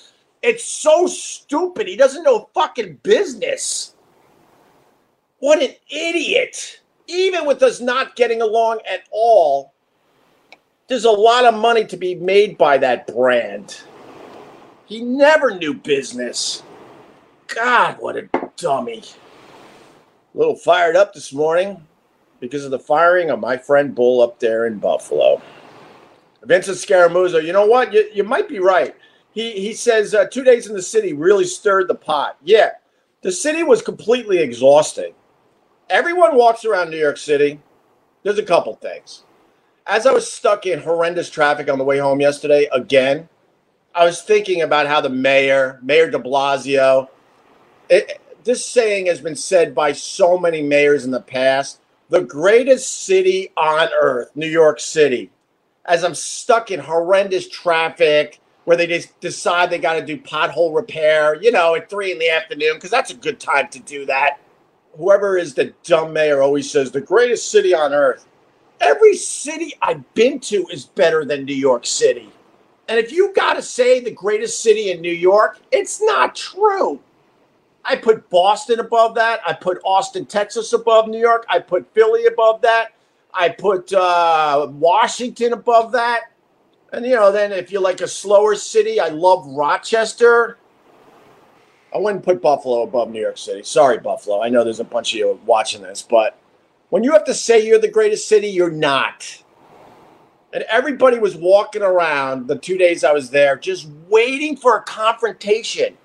it's 0.42 0.64
so 0.64 1.06
stupid. 1.06 1.86
He 1.86 1.94
doesn't 1.94 2.22
know 2.22 2.48
fucking 2.54 3.00
business. 3.02 3.94
What 5.40 5.62
an 5.62 5.74
idiot. 5.90 6.80
Even 7.06 7.44
with 7.44 7.62
us 7.62 7.82
not 7.82 8.16
getting 8.16 8.40
along 8.40 8.80
at 8.90 9.00
all, 9.10 9.74
there's 10.88 11.04
a 11.04 11.10
lot 11.10 11.44
of 11.44 11.52
money 11.54 11.84
to 11.84 11.98
be 11.98 12.14
made 12.14 12.56
by 12.56 12.78
that 12.78 13.06
brand. 13.06 13.82
He 14.86 15.02
never 15.02 15.54
knew 15.54 15.74
business. 15.74 16.62
God, 17.46 17.98
what 17.98 18.16
a 18.16 18.30
dummy. 18.56 19.02
A 20.34 20.38
little 20.38 20.56
fired 20.56 20.96
up 20.96 21.14
this 21.14 21.32
morning 21.32 21.86
because 22.40 22.64
of 22.64 22.70
the 22.70 22.78
firing 22.78 23.30
of 23.30 23.40
my 23.40 23.56
friend 23.56 23.94
Bull 23.94 24.20
up 24.20 24.40
there 24.40 24.66
in 24.66 24.78
Buffalo. 24.78 25.40
Vincent 26.42 26.76
Scaramuzo, 26.76 27.42
you 27.42 27.52
know 27.52 27.66
what? 27.66 27.92
You, 27.92 28.08
you 28.12 28.24
might 28.24 28.48
be 28.48 28.58
right. 28.58 28.94
He, 29.32 29.52
he 29.52 29.72
says 29.72 30.14
uh, 30.14 30.26
two 30.26 30.44
days 30.44 30.68
in 30.68 30.74
the 30.74 30.82
city 30.82 31.12
really 31.12 31.44
stirred 31.44 31.88
the 31.88 31.94
pot. 31.94 32.36
Yeah, 32.44 32.72
the 33.22 33.32
city 33.32 33.62
was 33.62 33.80
completely 33.82 34.38
exhausting 34.38 35.14
everyone 35.90 36.36
walks 36.36 36.64
around 36.64 36.90
New 36.90 36.98
York 36.98 37.16
City. 37.16 37.60
There's 38.22 38.38
a 38.38 38.42
couple 38.42 38.74
things. 38.76 39.24
As 39.86 40.06
I 40.06 40.12
was 40.12 40.30
stuck 40.30 40.66
in 40.66 40.80
horrendous 40.80 41.28
traffic 41.28 41.70
on 41.70 41.78
the 41.78 41.84
way 41.84 41.98
home 41.98 42.20
yesterday, 42.20 42.68
again, 42.72 43.28
I 43.94 44.04
was 44.04 44.22
thinking 44.22 44.62
about 44.62 44.86
how 44.86 45.00
the 45.00 45.10
mayor, 45.10 45.78
Mayor 45.82 46.10
de 46.10 46.18
Blasio, 46.18 47.08
it, 47.88 48.20
this 48.44 48.64
saying 48.64 49.06
has 49.06 49.20
been 49.20 49.36
said 49.36 49.74
by 49.74 49.92
so 49.92 50.38
many 50.38 50.62
mayors 50.62 51.04
in 51.04 51.10
the 51.10 51.20
past 51.20 51.80
the 52.10 52.20
greatest 52.20 53.04
city 53.04 53.50
on 53.56 53.88
earth, 53.98 54.30
New 54.34 54.46
York 54.46 54.78
City. 54.78 55.30
As 55.86 56.04
I'm 56.04 56.14
stuck 56.14 56.70
in 56.70 56.78
horrendous 56.78 57.48
traffic 57.48 58.40
where 58.64 58.76
they 58.76 58.86
just 58.86 59.18
decide 59.20 59.70
they 59.70 59.78
got 59.78 59.94
to 59.94 60.04
do 60.04 60.18
pothole 60.18 60.74
repair, 60.74 61.34
you 61.42 61.50
know, 61.50 61.74
at 61.74 61.90
three 61.90 62.12
in 62.12 62.18
the 62.18 62.30
afternoon, 62.30 62.74
because 62.74 62.90
that's 62.90 63.10
a 63.10 63.16
good 63.16 63.40
time 63.40 63.68
to 63.68 63.80
do 63.80 64.06
that 64.06 64.38
whoever 64.96 65.36
is 65.36 65.54
the 65.54 65.72
dumb 65.82 66.12
mayor 66.12 66.42
always 66.42 66.70
says 66.70 66.90
the 66.90 67.00
greatest 67.00 67.50
city 67.50 67.74
on 67.74 67.92
earth. 67.92 68.26
Every 68.80 69.14
city 69.14 69.74
I've 69.82 70.12
been 70.14 70.40
to 70.40 70.66
is 70.70 70.84
better 70.84 71.24
than 71.24 71.44
New 71.44 71.54
York 71.54 71.86
City. 71.86 72.30
And 72.88 72.98
if 72.98 73.12
you 73.12 73.32
got 73.34 73.54
to 73.54 73.62
say 73.62 74.00
the 74.00 74.10
greatest 74.10 74.60
city 74.60 74.90
in 74.90 75.00
New 75.00 75.12
York, 75.12 75.58
it's 75.72 76.02
not 76.02 76.34
true. 76.34 77.00
I 77.84 77.96
put 77.96 78.30
Boston 78.30 78.80
above 78.80 79.14
that. 79.16 79.40
I 79.46 79.52
put 79.52 79.80
Austin, 79.84 80.26
Texas 80.26 80.72
above 80.72 81.08
New 81.08 81.18
York. 81.18 81.44
I 81.48 81.58
put 81.58 81.92
Philly 81.92 82.26
above 82.26 82.62
that. 82.62 82.92
I 83.32 83.48
put 83.48 83.92
uh, 83.92 84.68
Washington 84.70 85.52
above 85.52 85.92
that. 85.92 86.32
And, 86.92 87.04
you 87.04 87.14
know, 87.16 87.32
then 87.32 87.52
if 87.52 87.72
you 87.72 87.80
like 87.80 88.00
a 88.00 88.08
slower 88.08 88.54
city, 88.54 89.00
I 89.00 89.08
love 89.08 89.46
Rochester. 89.48 90.58
I 91.94 91.98
wouldn't 91.98 92.24
put 92.24 92.40
Buffalo 92.40 92.82
above 92.82 93.10
New 93.10 93.20
York 93.20 93.38
City. 93.38 93.62
Sorry, 93.62 93.98
Buffalo. 93.98 94.42
I 94.42 94.48
know 94.48 94.64
there's 94.64 94.80
a 94.80 94.84
bunch 94.84 95.12
of 95.12 95.18
you 95.18 95.40
watching 95.44 95.82
this, 95.82 96.02
but 96.02 96.38
when 96.90 97.04
you 97.04 97.12
have 97.12 97.24
to 97.24 97.34
say 97.34 97.64
you're 97.64 97.78
the 97.78 97.88
greatest 97.88 98.28
city, 98.28 98.48
you're 98.48 98.70
not. 98.70 99.42
And 100.52 100.64
everybody 100.64 101.18
was 101.18 101.36
walking 101.36 101.82
around 101.82 102.46
the 102.46 102.56
two 102.56 102.78
days 102.78 103.02
I 103.02 103.12
was 103.12 103.30
there 103.30 103.56
just 103.56 103.88
waiting 104.08 104.56
for 104.56 104.76
a 104.76 104.82
confrontation. 104.82 105.96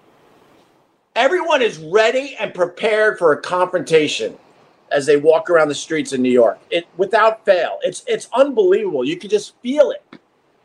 Everyone 1.19 1.61
is 1.61 1.77
ready 1.77 2.35
and 2.39 2.53
prepared 2.53 3.19
for 3.19 3.33
a 3.33 3.41
confrontation 3.41 4.37
as 4.91 5.05
they 5.05 5.17
walk 5.17 5.49
around 5.49 5.67
the 5.67 5.75
streets 5.75 6.13
in 6.13 6.21
New 6.21 6.31
York. 6.31 6.57
It 6.71 6.87
without 6.97 7.45
fail. 7.45 7.77
It's 7.83 8.03
it's 8.07 8.27
unbelievable. 8.33 9.05
You 9.05 9.17
could 9.17 9.29
just 9.29 9.55
feel 9.61 9.91
it. 9.91 10.03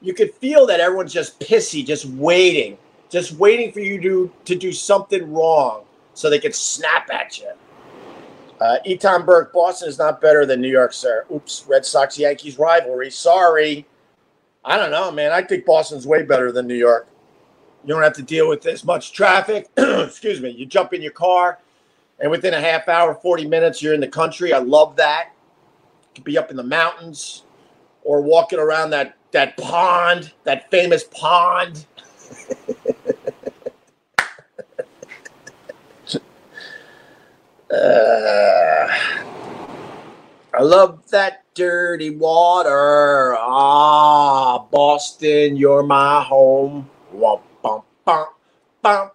You 0.00 0.14
could 0.14 0.32
feel 0.34 0.64
that 0.66 0.80
everyone's 0.80 1.12
just 1.12 1.38
pissy, 1.40 1.84
just 1.84 2.06
waiting 2.06 2.78
just 3.14 3.32
waiting 3.32 3.70
for 3.70 3.78
you 3.78 4.00
to, 4.00 4.32
to 4.44 4.56
do 4.56 4.72
something 4.72 5.32
wrong 5.32 5.84
so 6.14 6.28
they 6.28 6.40
can 6.40 6.52
snap 6.52 7.08
at 7.12 7.38
you. 7.38 7.52
Uh, 8.60 8.78
Eton 8.84 9.24
Burke, 9.24 9.52
Boston 9.52 9.88
is 9.88 9.98
not 9.98 10.20
better 10.20 10.44
than 10.44 10.60
New 10.60 10.68
York, 10.70 10.92
sir. 10.92 11.24
Oops, 11.32 11.64
Red 11.68 11.86
Sox 11.86 12.18
Yankees 12.18 12.58
rivalry. 12.58 13.12
Sorry. 13.12 13.86
I 14.64 14.76
don't 14.76 14.90
know, 14.90 15.12
man. 15.12 15.30
I 15.30 15.42
think 15.42 15.64
Boston's 15.64 16.08
way 16.08 16.24
better 16.24 16.50
than 16.50 16.66
New 16.66 16.74
York. 16.74 17.06
You 17.84 17.92
don't 17.92 18.02
have 18.02 18.14
to 18.14 18.22
deal 18.22 18.48
with 18.48 18.64
as 18.66 18.82
much 18.82 19.12
traffic. 19.12 19.68
Excuse 19.76 20.40
me. 20.40 20.48
You 20.48 20.64
jump 20.64 20.94
in 20.94 21.02
your 21.02 21.12
car, 21.12 21.58
and 22.18 22.30
within 22.30 22.54
a 22.54 22.60
half 22.60 22.88
hour, 22.88 23.14
40 23.14 23.46
minutes, 23.46 23.82
you're 23.82 23.92
in 23.92 24.00
the 24.00 24.08
country. 24.08 24.54
I 24.54 24.58
love 24.58 24.96
that. 24.96 25.32
You 25.34 26.14
could 26.14 26.24
be 26.24 26.38
up 26.38 26.50
in 26.50 26.56
the 26.56 26.62
mountains 26.62 27.42
or 28.02 28.22
walking 28.22 28.58
around 28.58 28.90
that, 28.90 29.16
that 29.32 29.58
pond, 29.58 30.32
that 30.44 30.70
famous 30.70 31.04
pond. 31.04 31.86
Uh, 37.70 38.88
I 40.54 40.62
love 40.62 41.06
that 41.10 41.44
dirty 41.54 42.10
water. 42.16 43.36
Ah, 43.38 44.58
Boston, 44.70 45.56
you're 45.56 45.82
my 45.82 46.22
home. 46.22 46.88
Bum. 48.84 49.10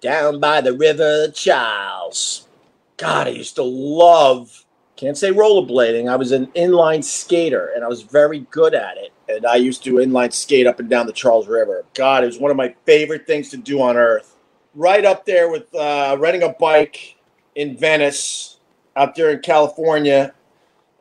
Down 0.00 0.40
by 0.40 0.60
the 0.62 0.72
River 0.72 1.28
Charles. 1.32 2.48
God, 2.96 3.26
I 3.26 3.30
used 3.30 3.56
to 3.56 3.62
love 3.62 4.64
can't 4.96 5.18
say 5.18 5.30
rollerblading. 5.30 6.10
I 6.10 6.16
was 6.16 6.32
an 6.32 6.46
inline 6.48 7.04
skater 7.04 7.70
and 7.74 7.84
I 7.84 7.88
was 7.88 8.00
very 8.00 8.40
good 8.50 8.74
at 8.74 8.96
it. 8.96 9.12
And 9.28 9.44
I 9.44 9.56
used 9.56 9.84
to 9.84 9.96
inline 9.96 10.32
skate 10.32 10.66
up 10.66 10.80
and 10.80 10.88
down 10.88 11.06
the 11.06 11.12
Charles 11.12 11.46
River. 11.46 11.84
God, 11.92 12.24
it 12.24 12.28
was 12.28 12.38
one 12.38 12.50
of 12.50 12.56
my 12.56 12.74
favorite 12.86 13.26
things 13.26 13.50
to 13.50 13.58
do 13.58 13.82
on 13.82 13.98
earth. 13.98 14.36
Right 14.74 15.04
up 15.04 15.26
there 15.26 15.50
with 15.50 15.74
uh, 15.74 16.16
renting 16.18 16.44
a 16.44 16.54
bike 16.54 17.16
in 17.54 17.76
Venice, 17.76 18.58
out 18.96 19.14
there 19.14 19.32
in 19.32 19.40
California, 19.40 20.32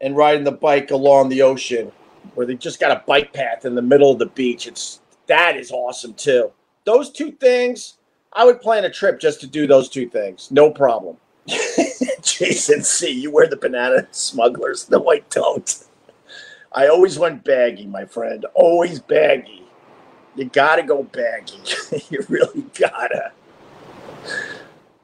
and 0.02 0.18
riding 0.18 0.44
the 0.44 0.52
bike 0.52 0.92
along 0.92 1.30
the 1.30 1.42
ocean 1.42 1.94
where 2.34 2.46
they 2.46 2.56
just 2.56 2.80
got 2.80 2.92
a 2.92 3.04
bike 3.06 3.34
path 3.34 3.66
in 3.66 3.76
the 3.76 3.82
middle 3.82 4.12
of 4.12 4.20
the 4.20 4.26
beach. 4.28 4.68
It's 4.68 5.02
that 5.28 5.58
is 5.58 5.72
awesome 5.72 6.14
too. 6.14 6.52
Those 6.84 7.12
two 7.12 7.32
things, 7.32 7.98
I 8.34 8.46
would 8.46 8.62
plan 8.62 8.86
a 8.86 8.90
trip 8.90 9.20
just 9.20 9.42
to 9.42 9.48
do 9.48 9.68
those 9.68 9.90
two 9.90 10.10
things. 10.10 10.50
No 10.52 10.70
problem. 10.72 11.18
Jason 12.22 12.84
C., 12.84 13.10
you 13.12 13.32
wear 13.32 13.48
the 13.48 13.58
banana 13.58 14.08
smugglers. 14.12 14.90
No, 14.90 15.10
I 15.10 15.20
don't. 15.30 15.86
I 16.72 16.88
always 16.88 17.18
went 17.18 17.44
baggy, 17.44 17.86
my 17.86 18.06
friend. 18.06 18.46
Always 18.54 19.00
baggy. 19.00 19.64
You 20.36 20.46
gotta 20.46 20.84
go 20.84 21.04
baggy. 21.04 21.62
you 22.10 22.26
really 22.28 22.66
gotta. 22.78 23.32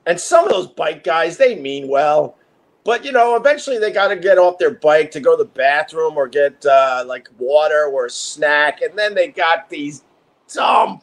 And 0.05 0.19
some 0.19 0.45
of 0.45 0.51
those 0.51 0.67
bike 0.67 1.03
guys, 1.03 1.37
they 1.37 1.55
mean 1.55 1.87
well. 1.87 2.37
But 2.83 3.05
you 3.05 3.11
know, 3.11 3.35
eventually 3.35 3.77
they 3.77 3.91
got 3.91 4.07
to 4.07 4.15
get 4.15 4.37
off 4.37 4.57
their 4.57 4.71
bike 4.71 5.11
to 5.11 5.19
go 5.19 5.37
to 5.37 5.43
the 5.43 5.49
bathroom 5.49 6.17
or 6.17 6.27
get 6.27 6.65
uh, 6.65 7.03
like 7.05 7.29
water 7.37 7.85
or 7.85 8.07
a 8.07 8.09
snack, 8.09 8.81
and 8.81 8.97
then 8.97 9.13
they 9.13 9.27
got 9.27 9.69
these 9.69 10.03
dumb, 10.51 11.01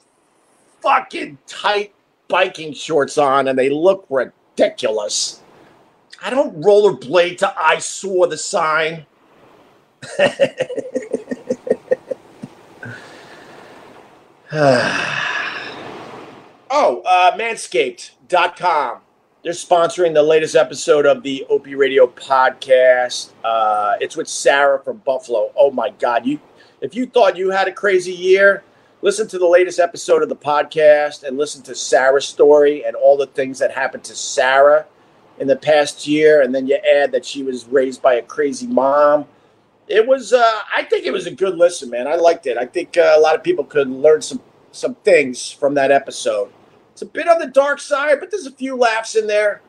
fucking 0.80 1.38
tight 1.46 1.94
biking 2.26 2.72
shorts 2.72 3.16
on, 3.16 3.48
and 3.48 3.58
they 3.58 3.70
look 3.70 4.06
ridiculous. 4.10 5.40
I 6.22 6.30
don't 6.30 6.60
rollerblade 6.60 7.38
to 7.38 7.54
I 7.56 7.78
saw 7.78 8.26
the 8.26 8.36
sign. 8.36 9.06
oh, 14.52 14.62
uh, 17.04 17.36
manscaped.com. 17.36 19.00
They're 19.44 19.52
sponsoring 19.52 20.14
the 20.14 20.22
latest 20.24 20.56
episode 20.56 21.06
of 21.06 21.22
the 21.22 21.46
Opie 21.48 21.76
Radio 21.76 22.08
podcast. 22.08 23.30
Uh, 23.44 23.94
it's 24.00 24.16
with 24.16 24.26
Sarah 24.26 24.82
from 24.82 24.96
Buffalo. 24.98 25.52
Oh 25.56 25.70
my 25.70 25.90
God. 25.90 26.26
You 26.26 26.40
if 26.80 26.96
you 26.96 27.06
thought 27.06 27.36
you 27.36 27.50
had 27.50 27.68
a 27.68 27.72
crazy 27.72 28.12
year, 28.12 28.64
listen 29.00 29.28
to 29.28 29.38
the 29.38 29.46
latest 29.46 29.78
episode 29.78 30.24
of 30.24 30.28
the 30.28 30.34
podcast 30.34 31.22
and 31.22 31.38
listen 31.38 31.62
to 31.62 31.76
Sarah's 31.76 32.26
story 32.26 32.84
and 32.84 32.96
all 32.96 33.16
the 33.16 33.28
things 33.28 33.60
that 33.60 33.70
happened 33.70 34.02
to 34.04 34.16
Sarah 34.16 34.86
in 35.38 35.46
the 35.46 35.56
past 35.56 36.08
year, 36.08 36.42
and 36.42 36.52
then 36.52 36.66
you 36.66 36.74
add 36.74 37.12
that 37.12 37.24
she 37.24 37.44
was 37.44 37.64
raised 37.68 38.02
by 38.02 38.14
a 38.14 38.22
crazy 38.22 38.66
mom. 38.66 39.24
It 39.86 40.04
was, 40.04 40.32
uh, 40.32 40.60
I 40.74 40.82
think 40.82 41.06
it 41.06 41.12
was 41.12 41.28
a 41.28 41.30
good 41.30 41.56
listen, 41.56 41.90
man. 41.90 42.08
I 42.08 42.16
liked 42.16 42.48
it. 42.48 42.58
I 42.58 42.66
think 42.66 42.96
uh, 42.96 43.14
a 43.16 43.20
lot 43.20 43.36
of 43.36 43.44
people 43.44 43.62
could 43.64 43.88
learn 43.88 44.20
some 44.20 44.40
some 44.72 44.96
things 44.96 45.48
from 45.50 45.74
that 45.74 45.92
episode. 45.92 46.52
It's 46.98 47.02
a 47.04 47.06
bit 47.06 47.28
on 47.28 47.38
the 47.38 47.46
dark 47.46 47.78
side, 47.78 48.18
but 48.18 48.32
there's 48.32 48.46
a 48.46 48.50
few 48.50 48.74
laughs 48.74 49.14
in 49.14 49.28
there. 49.28 49.62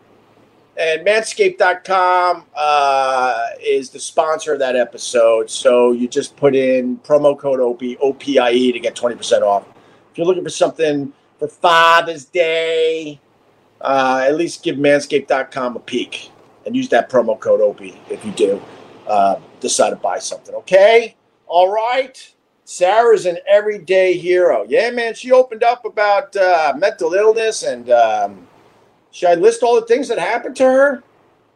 And 0.76 1.06
manscaped.com 1.06 2.46
uh, 2.58 3.48
is 3.62 3.92
the 3.92 4.00
sponsor 4.00 4.54
of 4.54 4.58
that 4.58 4.76
episode. 4.76 5.48
So 5.48 5.92
you 5.92 6.08
just 6.08 6.36
put 6.36 6.56
in 6.56 6.98
promo 6.98 7.38
code 7.38 7.60
OPIE, 7.60 7.98
OPIE 8.02 8.72
to 8.72 8.80
get 8.80 8.96
20% 8.96 9.44
off. 9.44 9.64
If 10.12 10.18
you're 10.18 10.26
looking 10.26 10.44
for 10.44 10.50
something 10.50 11.14
for 11.38 11.48
Father's 11.48 12.26
Day, 12.26 13.20
uh, 13.80 14.26
at 14.28 14.36
least 14.36 14.64
give 14.64 14.78
manscaped.com 14.78 15.76
a 15.76 15.80
peek 15.82 16.32
and 16.66 16.76
use 16.76 16.90
that 16.90 17.12
promo 17.12 17.40
code 17.40 17.62
OPIE 17.62 17.96
if 18.10 18.26
you 18.26 18.32
do 18.32 18.60
uh, 19.06 19.36
decide 19.60 19.92
to 19.92 19.98
buy 19.98 20.18
something. 20.18 20.56
Okay? 20.56 21.16
All 21.46 21.72
right. 21.72 22.34
Sarah's 22.70 23.26
an 23.26 23.40
everyday 23.48 24.16
hero. 24.16 24.64
Yeah, 24.70 24.92
man. 24.92 25.16
She 25.16 25.32
opened 25.32 25.64
up 25.64 25.86
about 25.86 26.36
uh, 26.36 26.72
mental 26.78 27.16
illness 27.16 27.64
and 27.64 27.90
um, 27.90 28.48
should 29.10 29.30
I 29.30 29.34
list 29.34 29.64
all 29.64 29.74
the 29.74 29.88
things 29.88 30.08
that 30.08 30.20
happened 30.20 30.56
to 30.58 30.66
her? 30.66 31.04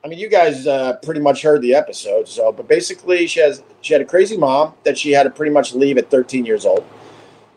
I 0.03 0.07
mean, 0.07 0.17
you 0.17 0.27
guys 0.27 0.65
uh, 0.65 0.93
pretty 1.03 1.19
much 1.19 1.43
heard 1.43 1.61
the 1.61 1.75
episode. 1.75 2.27
So, 2.27 2.51
but 2.51 2.67
basically, 2.67 3.27
she 3.27 3.41
has 3.41 3.61
she 3.81 3.93
had 3.93 4.01
a 4.01 4.05
crazy 4.05 4.37
mom 4.37 4.73
that 4.85 4.97
she 4.97 5.11
had 5.11 5.23
to 5.23 5.29
pretty 5.29 5.51
much 5.51 5.75
leave 5.75 5.99
at 5.99 6.09
13 6.09 6.47
years 6.47 6.65
old. 6.65 6.83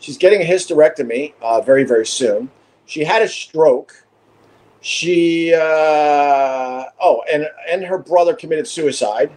She's 0.01 0.19
getting 0.19 0.43
a 0.43 0.45
hysterectomy 0.45 1.33
uh, 1.41 1.63
very 1.63 1.85
very 1.85 2.07
soon. 2.07 2.51
She 2.85 3.05
had 3.05 3.23
a 3.23 3.29
stroke. 3.29 4.05
She 4.83 5.55
uh, 5.55 6.85
oh, 7.01 7.23
and 7.33 7.49
and 7.71 7.85
her 7.85 7.97
brother 7.97 8.35
committed 8.35 8.69
suicide. 8.69 9.33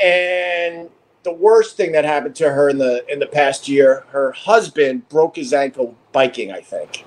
And 0.00 0.90
the 1.28 1.34
worst 1.34 1.76
thing 1.76 1.92
that 1.92 2.04
happened 2.04 2.34
to 2.36 2.50
her 2.50 2.68
in 2.68 2.78
the 2.78 3.04
in 3.12 3.18
the 3.18 3.26
past 3.26 3.68
year, 3.68 4.04
her 4.10 4.32
husband 4.32 5.08
broke 5.08 5.36
his 5.36 5.52
ankle 5.52 5.94
biking. 6.12 6.50
I 6.50 6.60
think 6.60 7.04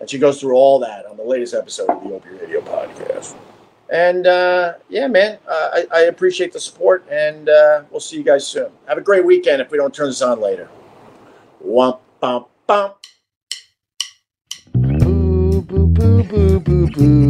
and 0.00 0.08
she 0.08 0.18
goes 0.18 0.40
through 0.40 0.54
all 0.54 0.78
that 0.80 1.06
on 1.06 1.16
the 1.16 1.22
latest 1.22 1.54
episode 1.54 1.88
of 1.90 2.02
the 2.02 2.14
Opie 2.14 2.30
Radio 2.30 2.60
podcast. 2.62 3.36
And 3.90 4.26
uh, 4.26 4.74
yeah, 4.88 5.06
man, 5.06 5.38
uh, 5.46 5.70
I, 5.72 5.86
I, 5.92 6.00
appreciate 6.02 6.52
the 6.52 6.60
support, 6.60 7.04
and 7.10 7.48
uh, 7.48 7.82
we'll 7.90 8.00
see 8.00 8.16
you 8.16 8.22
guys 8.22 8.46
soon. 8.46 8.70
Have 8.86 8.98
a 8.98 9.00
great 9.00 9.24
weekend 9.24 9.60
if 9.60 9.70
we 9.70 9.78
don't 9.78 9.92
turn 9.92 10.06
this 10.06 10.22
on 10.22 10.40
later. 10.40 10.68
Womp, 11.64 11.98
bump, 12.20 12.48
bump. 12.68 12.96
Boo, 14.74 15.60
boo, 15.62 15.86
boo, 15.86 16.22
boo, 16.22 16.60
boo, 16.60 16.86
boo, 16.88 17.29